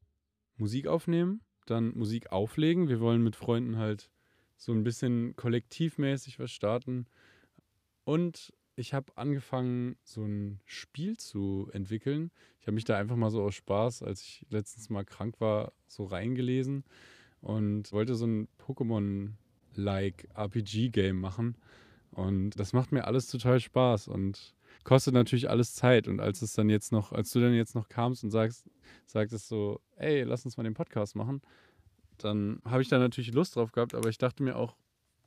Musik 0.56 0.86
aufnehmen, 0.86 1.42
dann 1.70 1.96
Musik 1.96 2.32
auflegen. 2.32 2.88
Wir 2.88 3.00
wollen 3.00 3.22
mit 3.22 3.36
Freunden 3.36 3.76
halt 3.76 4.10
so 4.56 4.72
ein 4.72 4.84
bisschen 4.84 5.36
kollektivmäßig 5.36 6.38
was 6.38 6.50
starten. 6.50 7.06
Und 8.04 8.52
ich 8.76 8.94
habe 8.94 9.12
angefangen, 9.16 9.96
so 10.04 10.24
ein 10.24 10.60
Spiel 10.64 11.16
zu 11.16 11.68
entwickeln. 11.72 12.30
Ich 12.60 12.66
habe 12.66 12.74
mich 12.74 12.84
da 12.84 12.96
einfach 12.96 13.16
mal 13.16 13.30
so 13.30 13.42
aus 13.42 13.54
Spaß, 13.54 14.02
als 14.02 14.22
ich 14.22 14.46
letztens 14.50 14.88
mal 14.88 15.04
krank 15.04 15.40
war, 15.40 15.72
so 15.86 16.04
reingelesen 16.04 16.84
und 17.40 17.92
wollte 17.92 18.14
so 18.14 18.26
ein 18.26 18.48
Pokémon-like 18.58 20.28
RPG-Game 20.34 21.20
machen. 21.20 21.56
Und 22.12 22.50
das 22.58 22.72
macht 22.72 22.92
mir 22.92 23.04
alles 23.04 23.28
total 23.28 23.60
Spaß 23.60 24.08
und 24.08 24.54
kostet 24.84 25.14
natürlich 25.14 25.50
alles 25.50 25.74
Zeit. 25.74 26.08
Und 26.08 26.20
als 26.20 26.42
es 26.42 26.52
dann 26.52 26.68
jetzt 26.68 26.92
noch, 26.92 27.12
als 27.12 27.30
du 27.32 27.40
dann 27.40 27.54
jetzt 27.54 27.74
noch 27.74 27.88
kamst 27.88 28.24
und 28.24 28.30
sagst, 28.30 28.68
sagtest 29.06 29.48
so, 29.48 29.80
ey, 29.96 30.22
lass 30.22 30.44
uns 30.44 30.56
mal 30.56 30.64
den 30.64 30.74
Podcast 30.74 31.16
machen, 31.16 31.42
dann 32.18 32.60
habe 32.64 32.82
ich 32.82 32.88
da 32.88 32.98
natürlich 32.98 33.32
Lust 33.32 33.56
drauf 33.56 33.72
gehabt, 33.72 33.94
aber 33.94 34.08
ich 34.08 34.18
dachte 34.18 34.42
mir 34.42 34.56
auch, 34.56 34.76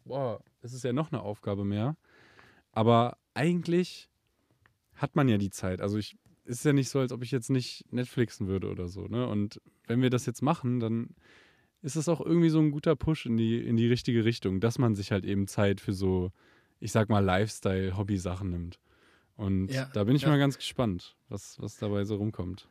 boah, 0.03 0.43
es 0.61 0.73
ist 0.73 0.83
ja 0.83 0.93
noch 0.93 1.11
eine 1.11 1.21
Aufgabe 1.21 1.63
mehr. 1.63 1.95
Aber 2.71 3.17
eigentlich 3.33 4.09
hat 4.95 5.15
man 5.15 5.27
ja 5.29 5.37
die 5.37 5.49
Zeit. 5.49 5.81
Also 5.81 5.97
ich 5.97 6.17
ist 6.45 6.65
ja 6.65 6.73
nicht 6.73 6.89
so, 6.89 6.99
als 6.99 7.11
ob 7.11 7.23
ich 7.23 7.31
jetzt 7.31 7.49
nicht 7.49 7.85
Netflixen 7.91 8.47
würde 8.47 8.69
oder 8.69 8.87
so. 8.87 9.07
Ne? 9.07 9.27
Und 9.27 9.61
wenn 9.87 10.01
wir 10.01 10.09
das 10.09 10.25
jetzt 10.25 10.41
machen, 10.41 10.79
dann 10.79 11.15
ist 11.81 11.95
es 11.95 12.09
auch 12.09 12.21
irgendwie 12.21 12.49
so 12.49 12.59
ein 12.59 12.71
guter 12.71 12.95
Push 12.95 13.25
in 13.25 13.37
die, 13.37 13.59
in 13.59 13.77
die 13.77 13.87
richtige 13.87 14.25
Richtung, 14.25 14.59
dass 14.59 14.77
man 14.77 14.95
sich 14.95 15.11
halt 15.11 15.25
eben 15.25 15.47
Zeit 15.47 15.81
für 15.81 15.93
so, 15.93 16.31
ich 16.79 16.91
sag 16.91 17.09
mal, 17.09 17.23
Lifestyle-Hobby-Sachen 17.23 18.49
nimmt. 18.49 18.79
Und 19.37 19.69
ja, 19.69 19.89
da 19.93 20.03
bin 20.03 20.15
ich 20.15 20.23
ja. 20.23 20.29
mal 20.29 20.37
ganz 20.37 20.57
gespannt, 20.57 21.15
was, 21.29 21.59
was 21.61 21.77
dabei 21.77 22.03
so 22.05 22.15
rumkommt. 22.15 22.67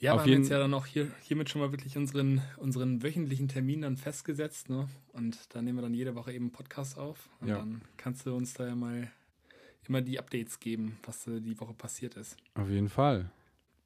Ja, 0.00 0.14
Auf 0.14 0.24
wir 0.24 0.32
haben 0.32 0.42
jetzt 0.42 0.50
ja 0.50 0.58
dann 0.58 0.72
auch 0.72 0.86
hier, 0.86 1.10
hiermit 1.22 1.50
schon 1.50 1.60
mal 1.60 1.72
wirklich 1.72 1.96
unseren, 1.98 2.40
unseren 2.56 3.02
wöchentlichen 3.02 3.48
Termin 3.48 3.82
dann 3.82 3.98
festgesetzt. 3.98 4.70
Ne? 4.70 4.88
Und 5.12 5.38
da 5.54 5.60
nehmen 5.60 5.76
wir 5.76 5.82
dann 5.82 5.92
jede 5.92 6.14
Woche 6.14 6.32
eben 6.32 6.46
einen 6.46 6.52
Podcast 6.52 6.98
auf. 6.98 7.28
Und 7.40 7.48
ja. 7.48 7.58
dann 7.58 7.82
kannst 7.98 8.24
du 8.24 8.34
uns 8.34 8.54
da 8.54 8.66
ja 8.66 8.74
mal 8.74 9.10
immer 9.86 10.00
die 10.00 10.18
Updates 10.18 10.58
geben, 10.58 10.98
was 11.04 11.24
die 11.24 11.60
Woche 11.60 11.74
passiert 11.74 12.16
ist. 12.16 12.36
Auf 12.54 12.70
jeden 12.70 12.88
Fall. 12.88 13.30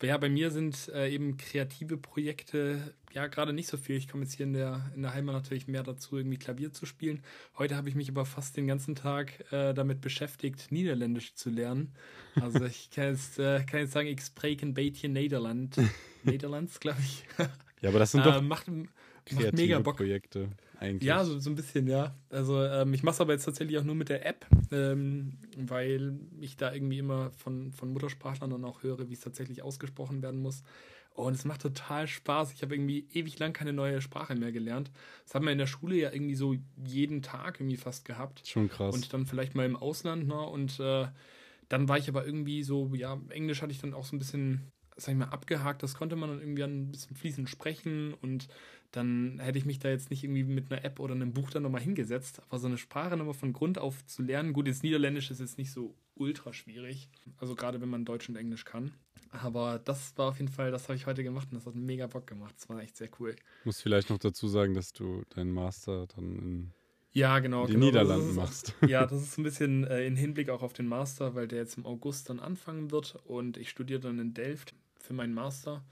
Ja, 0.03 0.19
bei 0.19 0.29
mir 0.29 0.51
sind 0.51 0.89
äh, 0.89 1.09
eben 1.11 1.37
kreative 1.37 1.97
Projekte 1.97 2.95
ja 3.13 3.27
gerade 3.29 3.53
nicht 3.53 3.69
so 3.69 3.77
viel. 3.77 3.97
Ich 3.97 4.09
komme 4.09 4.25
jetzt 4.25 4.35
hier 4.35 4.45
in 4.45 4.53
der, 4.53 4.91
in 4.95 5.03
der 5.03 5.15
Heimat 5.15 5.35
natürlich 5.35 5.69
mehr 5.69 5.83
dazu, 5.83 6.17
irgendwie 6.17 6.37
Klavier 6.37 6.73
zu 6.73 6.85
spielen. 6.85 7.23
Heute 7.57 7.77
habe 7.77 7.89
ich 7.89 7.95
mich 7.95 8.09
aber 8.11 8.27
fast 8.27 8.57
den 8.57 8.67
ganzen 8.67 8.97
Tag 8.97 9.51
äh, 9.53 9.73
damit 9.73 10.01
beschäftigt, 10.01 10.71
Niederländisch 10.71 11.35
zu 11.35 11.49
lernen. 11.49 11.95
Also 12.35 12.65
ich 12.65 12.91
kann 12.95 13.05
jetzt, 13.05 13.39
äh, 13.39 13.65
kann 13.65 13.81
jetzt 13.81 13.93
sagen, 13.93 14.09
ich 14.09 14.21
spreche 14.21 14.67
ein 14.67 14.75
bisschen 14.75 15.13
Niederland. 15.13 15.77
Niederlands, 16.25 16.81
glaube 16.81 17.01
ich. 17.01 17.25
Ja, 17.81 17.91
aber 17.91 17.99
das 18.01 18.13
sind 18.13 18.27
doch 18.27 18.39
Äh, 18.39 18.43
macht, 18.43 18.67
kreative 19.25 19.47
macht 19.47 19.55
mega 19.55 19.79
Bock. 19.81 19.97
Projekte 19.97 20.49
eigentlich. 20.79 21.07
Ja, 21.07 21.25
so, 21.25 21.39
so 21.39 21.51
ein 21.51 21.55
bisschen, 21.55 21.87
ja. 21.87 22.15
Also 22.31 22.63
ähm, 22.63 22.93
ich 22.95 23.03
mache 23.03 23.15
es 23.15 23.21
aber 23.21 23.33
jetzt 23.33 23.45
tatsächlich 23.45 23.79
auch 23.79 23.85
nur 23.85 23.95
mit 23.95 24.09
der 24.09 24.27
App, 24.27 24.47
ähm, 24.71 25.39
weil 25.57 26.19
ich 26.41 26.57
da 26.57 26.73
irgendwie 26.73 26.99
immer 26.99 27.31
von, 27.33 27.73
von 27.73 27.93
Muttersprachlern 27.93 28.51
dann 28.51 28.65
auch 28.65 28.83
höre, 28.83 29.09
wie 29.09 29.15
es 29.15 29.21
tatsächlich 29.21 29.63
ausgesprochen 29.63 30.23
werden 30.23 30.41
muss. 30.41 30.63
Und 31.15 31.35
es 31.35 31.45
macht 31.45 31.63
total 31.63 32.09
Spaß. 32.09 32.53
Ich 32.53 32.63
habe 32.63 32.75
irgendwie 32.75 33.07
ewig 33.13 33.39
lang 33.39 33.53
keine 33.53 33.73
neue 33.73 34.01
Sprache 34.01 34.35
mehr 34.35 34.51
gelernt. 34.51 34.91
Das 35.25 35.35
haben 35.35 35.45
wir 35.45 35.53
in 35.53 35.59
der 35.59 35.69
Schule 35.69 35.95
ja 35.95 36.13
irgendwie 36.13 36.35
so 36.35 36.57
jeden 36.85 37.23
Tag 37.23 37.61
irgendwie 37.61 37.77
fast 37.77 38.05
gehabt. 38.05 38.43
Schon 38.47 38.69
krass. 38.69 38.93
Und 38.93 39.13
dann 39.13 39.25
vielleicht 39.25 39.55
mal 39.55 39.65
im 39.65 39.77
Ausland, 39.77 40.27
ne? 40.27 40.41
Und 40.41 40.81
äh, 40.81 41.07
dann 41.69 41.89
war 41.89 41.99
ich 41.99 42.09
aber 42.09 42.27
irgendwie 42.27 42.65
so, 42.65 42.93
ja, 42.95 43.21
Englisch 43.29 43.63
hatte 43.63 43.71
ich 43.71 43.81
dann 43.81 43.95
auch 43.95 44.05
so 44.05 44.17
ein 44.17 44.19
bisschen, 44.19 44.73
sag 44.97 45.13
ich 45.13 45.19
mal, 45.19 45.27
abgehakt. 45.27 45.85
Das 45.85 45.95
konnte 45.95 46.17
man 46.17 46.31
dann 46.31 46.41
irgendwie 46.41 46.65
ein 46.65 46.91
bisschen 46.91 47.15
fließend 47.15 47.49
sprechen 47.49 48.13
und 48.15 48.49
dann 48.97 49.39
hätte 49.41 49.59
ich 49.59 49.65
mich 49.65 49.79
da 49.79 49.89
jetzt 49.89 50.11
nicht 50.11 50.23
irgendwie 50.25 50.45
mit 50.45 50.71
einer 50.71 50.85
App 50.85 51.01
oder 51.01 51.15
einem 51.15 51.33
Buch 51.33 51.51
dann 51.51 51.63
nochmal 51.65 51.81
hingesetzt. 51.81 52.41
Aber 52.49 52.59
so 52.59 52.67
eine 52.69 52.79
Sprache 52.79 53.17
nochmal 53.17 53.35
von 53.35 53.53
Grund 53.53 53.79
auf 53.79 54.05
zu 54.07 54.23
lernen, 54.23 54.53
gut, 54.53 54.67
jetzt 54.69 54.83
Niederländisch 54.83 55.31
ist 55.31 55.41
jetzt 55.41 55.59
nicht 55.59 55.73
so 55.73 55.95
ultra 56.15 56.53
schwierig. 56.53 57.09
Also 57.39 57.55
gerade 57.57 57.81
wenn 57.81 57.89
man 57.89 58.05
Deutsch 58.05 58.29
und 58.29 58.37
Englisch 58.37 58.65
kann. 58.65 58.93
Aber 59.31 59.81
das 59.85 60.17
war 60.17 60.29
auf 60.29 60.39
jeden 60.39 60.51
Fall, 60.53 60.71
das 60.71 60.85
habe 60.85 60.95
ich 60.97 61.07
heute 61.07 61.25
gemacht 61.25 61.49
und 61.51 61.57
das 61.57 61.67
hat 61.67 61.75
mega 61.75 62.07
Bock 62.07 62.27
gemacht. 62.27 62.55
Das 62.57 62.69
war 62.69 62.81
echt 62.81 62.97
sehr 62.97 63.09
cool. 63.19 63.35
muss 63.65 63.81
vielleicht 63.81 64.11
noch 64.11 64.19
dazu 64.19 64.47
sagen, 64.47 64.75
dass 64.75 64.93
du 64.93 65.23
deinen 65.35 65.51
Master 65.51 66.07
dann 66.15 66.37
in 66.39 66.71
Ja, 67.11 67.41
genau. 67.41 67.67
den 67.67 67.75
genau, 67.75 67.87
Niederlanden 67.87 68.31
ist- 68.31 68.37
machst. 68.37 68.75
Ja, 68.89 69.07
das 69.07 69.23
ist 69.23 69.39
ein 69.39 69.43
bisschen 69.43 69.83
äh, 69.89 70.07
in 70.07 70.15
Hinblick 70.15 70.51
auch 70.51 70.63
auf 70.63 70.73
den 70.73 70.87
Master, 70.87 71.35
weil 71.35 71.49
der 71.49 71.59
jetzt 71.59 71.77
im 71.79 71.85
August 71.85 72.31
dann 72.31 72.39
anfangen 72.39 72.93
wird 72.93 73.17
und 73.25 73.57
ich 73.57 73.71
studiere 73.71 73.99
dann 73.99 74.21
in 74.21 74.35
Delft 74.35 74.77
für 75.01 75.15
meinen 75.15 75.35
Master 75.35 75.85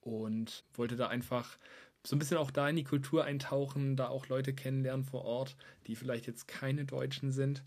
und 0.00 0.62
wollte 0.74 0.94
da 0.94 1.08
einfach 1.08 1.58
so 2.06 2.14
ein 2.14 2.18
bisschen 2.18 2.36
auch 2.36 2.50
da 2.50 2.68
in 2.68 2.76
die 2.76 2.84
Kultur 2.84 3.24
eintauchen, 3.24 3.96
da 3.96 4.08
auch 4.08 4.28
Leute 4.28 4.54
kennenlernen 4.54 5.04
vor 5.04 5.24
Ort, 5.24 5.56
die 5.86 5.96
vielleicht 5.96 6.26
jetzt 6.26 6.46
keine 6.46 6.84
Deutschen 6.84 7.32
sind. 7.32 7.64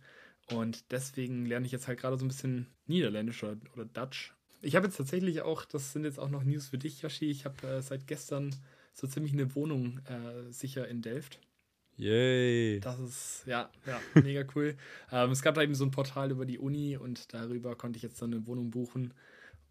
Und 0.52 0.92
deswegen 0.92 1.46
lerne 1.46 1.66
ich 1.66 1.72
jetzt 1.72 1.88
halt 1.88 2.00
gerade 2.00 2.18
so 2.18 2.26
ein 2.26 2.30
bisschen 2.30 2.68
Niederländisch 2.88 3.44
oder, 3.44 3.58
oder 3.74 3.86
Dutch. 3.86 4.34
Ich 4.62 4.76
habe 4.76 4.88
jetzt 4.88 4.98
tatsächlich 4.98 5.42
auch, 5.42 5.66
das 5.66 5.94
sind 5.94 6.06
jetzt 6.06 6.20
auch 6.20 6.30
noch 6.30 6.44
News 6.44 6.68
für 6.68 6.78
dich, 6.78 7.02
Yoshi, 7.02 7.30
ich 7.30 7.46
habe 7.46 7.68
äh, 7.68 7.82
seit 7.82 8.08
gestern 8.08 8.56
so 8.94 9.08
ziemlich 9.08 9.34
eine 9.34 9.56
Wohnung 9.56 10.00
äh, 10.06 10.52
sicher 10.52 10.88
in 10.88 11.02
Delft. 11.02 11.40
Yay. 11.98 12.80
Das 12.80 13.00
ist, 13.00 13.44
ja, 13.46 13.70
ja, 13.86 14.00
mega 14.22 14.44
cool. 14.56 14.76
ähm, 15.12 15.32
es 15.32 15.42
gab 15.42 15.56
da 15.56 15.62
eben 15.62 15.76
so 15.76 15.86
ein 15.86 15.92
Portal 15.92 16.32
über 16.32 16.46
die 16.46 16.58
Uni 16.58 16.96
und 16.98 17.34
darüber 17.34 17.76
konnte 17.76 17.98
ich 17.98 18.04
jetzt 18.04 18.22
dann 18.22 18.34
eine 18.34 18.48
Wohnung 18.48 18.72
buchen 18.72 19.14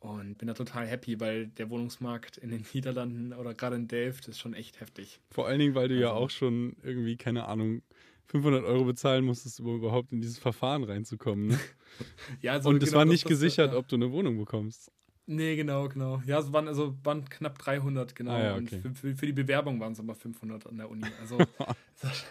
und 0.01 0.39
bin 0.39 0.47
da 0.49 0.55
total 0.55 0.87
happy, 0.87 1.19
weil 1.21 1.49
der 1.49 1.71
Wohnungsmarkt 1.71 2.37
in 2.39 2.51
den 2.51 2.65
Niederlanden 2.75 3.33
oder 3.33 3.55
gerade 3.55 3.77
in 3.77 3.89
Delft 3.89 4.29
ist 4.29 4.39
schon 4.39 4.55
echt 4.55 4.81
heftig. 4.81 5.21
Vor 5.31 5.47
allen 5.47 5.59
Dingen, 5.59 5.75
weil 5.75 5.89
du 5.89 5.99
ja 5.99 6.09
Also- 6.11 6.21
auch 6.25 6.31
schon 6.31 6.77
irgendwie, 6.83 7.17
keine 7.17 7.47
Ahnung, 7.49 7.83
500 8.27 8.63
Euro 8.65 8.85
bezahlen 8.85 9.25
musstest, 9.25 9.59
um 9.61 9.77
überhaupt 9.77 10.13
in 10.13 10.21
dieses 10.21 10.39
Verfahren 10.39 10.85
reinzukommen. 10.85 11.49
Ne? 11.49 11.59
Ja, 12.43 12.53
also 12.53 12.69
Und 12.69 12.83
es 12.83 12.91
genau 12.91 12.99
war 12.99 13.05
das, 13.07 13.13
nicht 13.13 13.25
was, 13.25 13.31
gesichert, 13.31 13.73
äh, 13.73 13.77
ob 13.77 13.89
du 13.89 13.97
eine 13.97 14.13
Wohnung 14.13 14.37
bekommst. 14.39 14.93
Nee, 15.31 15.57
genau, 15.57 15.91
genau. 15.91 16.23
Ja, 16.25 16.39
es 16.39 16.51
waren, 16.55 16.69
also 16.69 16.97
waren 17.05 17.29
knapp 17.29 17.59
300, 17.59 18.15
genau. 18.15 18.33
Ah 18.33 18.43
ja, 18.43 18.55
Und 18.55 18.69
okay. 18.69 18.81
für, 18.81 18.95
für, 18.95 19.15
für 19.15 19.27
die 19.27 19.35
Bewerbung 19.35 19.79
waren 19.79 19.93
es 19.93 20.01
aber 20.01 20.15
500 20.15 20.67
an 20.67 20.79
der 20.79 20.91
Uni. 20.91 21.05
Also 21.21 21.37
das 22.01 22.25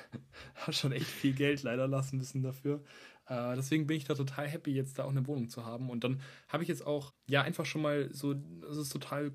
hat 0.56 0.74
schon 0.74 0.92
echt 0.92 1.06
viel 1.06 1.34
Geld 1.34 1.62
leider 1.62 1.88
lassen 1.88 2.18
müssen 2.18 2.42
dafür. 2.42 2.82
Äh, 3.28 3.56
deswegen 3.56 3.86
bin 3.86 3.98
ich 3.98 4.06
da 4.06 4.16
total 4.16 4.48
happy, 4.48 4.72
jetzt 4.72 4.98
da 4.98 5.04
auch 5.04 5.12
eine 5.12 5.28
Wohnung 5.28 5.48
zu 5.48 5.64
haben. 5.64 5.92
Und 5.92 6.04
dann 6.04 6.22
habe 6.48 6.64
ich 6.64 6.70
jetzt 6.70 6.88
auch, 6.88 7.14
ja, 7.28 7.44
einfach 7.44 7.68
schon 7.68 7.84
mal 7.84 8.12
so, 8.12 8.34
es 8.68 8.78
ist 8.78 8.92
total 8.92 9.32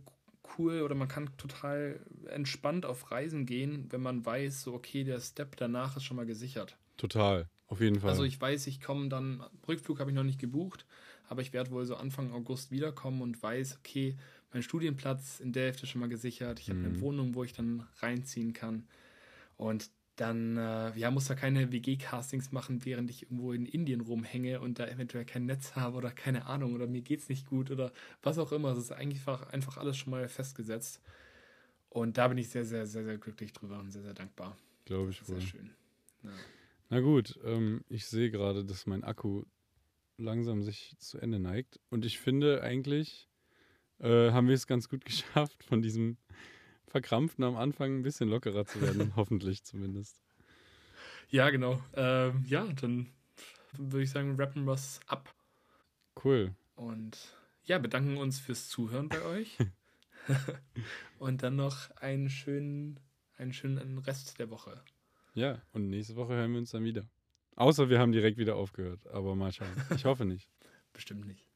cool 0.59 0.83
oder 0.83 0.97
man 0.97 1.07
kann 1.07 1.31
total 1.37 2.01
entspannt 2.27 2.85
auf 2.85 3.13
Reisen 3.13 3.47
gehen, 3.47 3.87
wenn 3.91 4.03
man 4.03 4.27
weiß, 4.27 4.63
so, 4.63 4.75
okay, 4.75 5.05
der 5.05 5.21
Step 5.21 5.55
danach 5.55 5.97
ist 5.97 6.03
schon 6.03 6.17
mal 6.17 6.27
gesichert. 6.27 6.77
Total, 6.97 7.49
auf 7.69 7.81
jeden 7.81 8.01
Fall. 8.01 8.11
Also 8.11 8.25
ich 8.25 8.41
weiß, 8.41 8.67
ich 8.67 8.81
komme 8.81 9.09
dann, 9.09 9.45
Rückflug 9.69 10.01
habe 10.01 10.11
ich 10.11 10.17
noch 10.17 10.25
nicht 10.25 10.41
gebucht, 10.41 10.85
aber 11.33 11.41
ich 11.43 11.53
werde 11.55 11.71
wohl 11.73 11.87
so 11.87 11.97
Anfang 11.97 12.31
August 12.33 12.71
wiederkommen 12.71 13.23
und 13.23 13.43
weiß, 13.43 13.79
okay, 13.79 14.17
mein 14.53 14.63
Studienplatz 14.63 15.41
in 15.41 15.53
Delft 15.53 15.83
ist 15.83 15.89
schon 15.89 16.03
mal 16.03 16.09
gesichert, 16.11 16.61
ich 16.61 16.69
habe 16.71 16.79
eine 16.81 16.95
Mhm. 16.95 17.01
Wohnung, 17.01 17.35
wo 17.35 17.43
ich 17.43 17.55
dann 17.55 17.89
reinziehen 18.01 18.53
kann 18.53 18.87
und 19.57 19.91
dann 20.17 20.59
äh, 20.59 20.97
ja, 20.99 21.11
muss 21.11 21.27
da 21.27 21.35
keine 21.35 21.73
WG-Castings 21.73 22.53
machen, 22.53 22.85
während 22.85 23.09
ich 23.11 23.23
irgendwo 23.23 23.53
in 23.53 23.65
Indien 23.65 24.03
rumhänge 24.03 24.61
und 24.61 24.79
da 24.79 24.87
eventuell 24.87 25.25
kein 25.25 25.47
Netz 25.47 25.75
habe 25.75 25.97
oder 25.97 26.11
keine 26.11 26.45
Ahnung 26.47 26.75
oder 26.75 26.87
mir 26.87 27.01
geht's 27.01 27.31
nicht 27.31 27.47
gut 27.47 27.71
oder 27.71 27.93
was 28.23 28.39
auch 28.39 28.53
immer. 28.53 28.73
Es 28.73 28.79
ist 28.79 28.93
eigentlich 28.93 29.21
einfach, 29.21 29.49
einfach 29.49 29.79
alles 29.79 29.97
schon 29.97 30.11
mal 30.11 30.29
festgesetzt. 30.29 31.01
Und 31.89 32.19
da 32.19 32.29
bin 32.29 32.39
ich 32.39 32.51
sehr, 32.51 32.65
sehr, 32.67 32.87
sehr, 32.87 33.05
sehr 33.05 33.19
glücklich 33.19 33.53
drüber 33.55 33.79
und 33.79 33.91
sehr, 33.91 34.03
sehr 34.03 34.15
dankbar. 34.15 34.57
Glaube 34.85 35.11
ich 35.11 35.23
Sehr 35.23 35.37
wohl. 35.37 35.41
schön. 35.41 35.71
Ja. 36.23 36.31
Na 36.91 37.01
gut, 37.01 37.39
ähm, 37.45 37.85
ich 37.89 38.07
sehe 38.07 38.31
gerade, 38.31 38.65
dass 38.65 38.87
mein 38.87 39.03
Akku 39.05 39.45
langsam 40.17 40.63
sich 40.63 40.95
zu 40.99 41.19
Ende 41.19 41.39
neigt. 41.39 41.81
Und 41.91 42.05
ich 42.05 42.19
finde 42.19 42.63
eigentlich, 42.63 43.29
äh, 43.99 44.31
haben 44.31 44.49
wir 44.49 44.55
es 44.55 44.67
ganz 44.67 44.89
gut 44.89 45.05
geschafft, 45.05 45.65
von 45.65 45.83
diesem 45.83 46.17
Verkrampften 46.87 47.45
am 47.45 47.57
Anfang 47.57 47.99
ein 47.99 48.03
bisschen 48.03 48.29
lockerer 48.29 48.67
zu 48.67 48.81
werden. 48.81 49.13
hoffentlich 49.17 49.65
zumindest. 49.65 50.21
Ja, 51.29 51.49
genau. 51.51 51.83
Ähm, 51.95 52.45
ja, 52.47 52.65
dann 52.65 53.09
würde 53.73 54.05
ich 54.05 54.11
sagen, 54.11 54.37
rappen 54.37 54.65
wir 54.65 54.75
es 54.75 55.01
ab. 55.07 55.35
Cool. 56.23 56.55
Und 56.75 57.17
ja, 57.65 57.79
bedanken 57.79 58.19
uns 58.19 58.39
fürs 58.39 58.69
Zuhören 58.69 59.09
bei 59.09 59.23
euch. 59.23 59.57
und 61.19 61.43
dann 61.43 61.57
noch 61.57 61.91
einen 61.97 62.29
schönen, 62.29 63.01
einen 63.37 63.53
schönen 63.53 63.99
Rest 63.99 64.39
der 64.39 64.51
Woche. 64.51 64.83
Ja, 65.35 65.63
und 65.73 65.89
nächste 65.89 66.17
Woche 66.17 66.35
hören 66.35 66.53
wir 66.53 66.59
uns 66.59 66.73
dann 66.73 66.85
wieder. 66.85 67.09
Außer 67.57 67.89
wir 67.91 67.99
haben 67.99 68.13
direkt 68.13 68.39
wieder 68.39 68.57
aufgehört. 68.57 69.07
Aber 69.09 69.35
mal 69.35 69.53
schauen. 69.53 69.69
Ich 69.95 70.05
hoffe 70.05 70.25
nicht. 70.25 70.49
Bestimmt 70.93 71.27
nicht. 71.27 71.47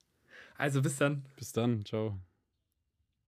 Also 0.57 0.83
bis 0.83 0.97
dann. 0.97 1.27
Bis 1.37 1.53
dann. 1.53 1.85
Ciao. 1.85 2.19